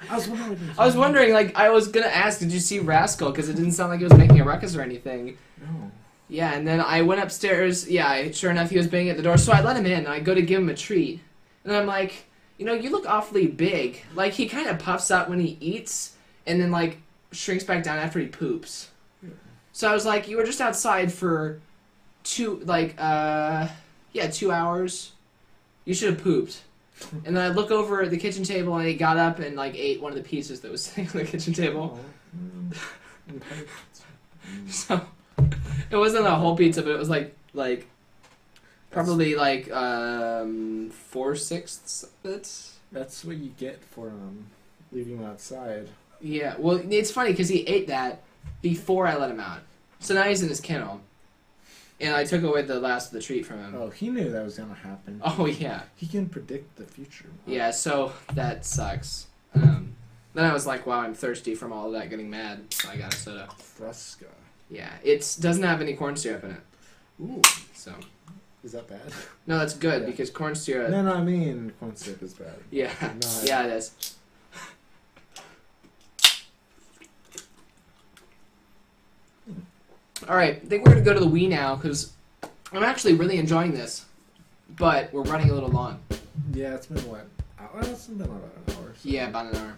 [0.09, 0.59] I was wondering.
[0.77, 3.31] I was wondering, like, I was gonna ask, did you see Rascal?
[3.31, 5.37] Because it didn't sound like he was making a ruckus or anything.
[5.61, 5.91] No.
[6.29, 7.89] Yeah, and then I went upstairs.
[7.89, 9.37] Yeah, sure enough, he was banging at the door.
[9.37, 11.19] So I let him in, and I go to give him a treat.
[11.65, 12.23] And I'm like,
[12.57, 14.01] you know, you look awfully big.
[14.15, 16.15] Like, he kind of puffs out when he eats,
[16.47, 16.99] and then, like,
[17.33, 18.89] shrinks back down after he poops.
[19.21, 19.31] Yeah.
[19.73, 21.59] So I was like, you were just outside for
[22.23, 23.67] two, like, uh,
[24.13, 25.11] yeah, two hours.
[25.85, 26.61] You should have pooped.
[27.25, 29.75] And then I look over at the kitchen table, and he got up and, like,
[29.75, 31.97] ate one of the pieces that was sitting on the kitchen table.
[32.33, 32.75] Oh,
[33.33, 33.41] mm.
[34.69, 35.01] So
[35.91, 37.87] it wasn't a whole pizza, but it was like like
[38.91, 42.71] probably like um four sixths of it.
[42.91, 44.45] That's what you get for um
[44.91, 45.87] leaving him outside.
[46.21, 48.21] Yeah, well, it's funny because he ate that
[48.61, 49.61] before I let him out.
[49.99, 51.01] So now he's in his kennel,
[52.01, 53.75] and I took away the last of the treat from him.
[53.75, 55.21] Oh, he knew that was gonna happen.
[55.23, 57.29] Oh yeah, He can predict the future.
[57.45, 57.71] yeah.
[57.71, 59.27] So that sucks.
[59.55, 59.95] Um,
[60.33, 62.71] then I was like, wow, I'm thirsty from all of that getting mad.
[62.73, 63.49] So I got a soda.
[63.57, 64.25] Fresca.
[64.69, 66.61] Yeah, it doesn't have any corn syrup in it,
[67.21, 67.41] Ooh,
[67.73, 67.91] so
[68.63, 69.01] is that bad?
[69.47, 70.07] no, that's good Yeah.
[70.09, 70.91] because corn syrup.
[70.91, 72.53] no, no, I mean corn syrup is bad.
[72.69, 74.15] Yeah, No, yeah, it is.
[80.27, 82.11] All right, I think we're gonna go to the Wii now because
[82.73, 84.05] I'm actually really enjoying this,
[84.77, 85.99] but we're running a little long.
[86.53, 87.25] Yeah, it's been what?
[87.59, 87.79] Hour?
[87.81, 88.93] It's been about an hour.
[88.97, 89.75] so- Yeah, about an hour.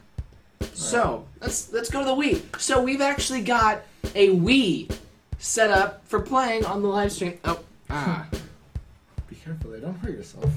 [0.74, 2.60] So let's let's go to the Wii.
[2.60, 3.82] So we've actually got
[4.16, 4.94] a Wii
[5.38, 7.38] set up for playing on the live stream.
[7.46, 8.28] Oh, ah.
[9.30, 9.80] Be careful, there.
[9.80, 10.50] Don't hurt yourself.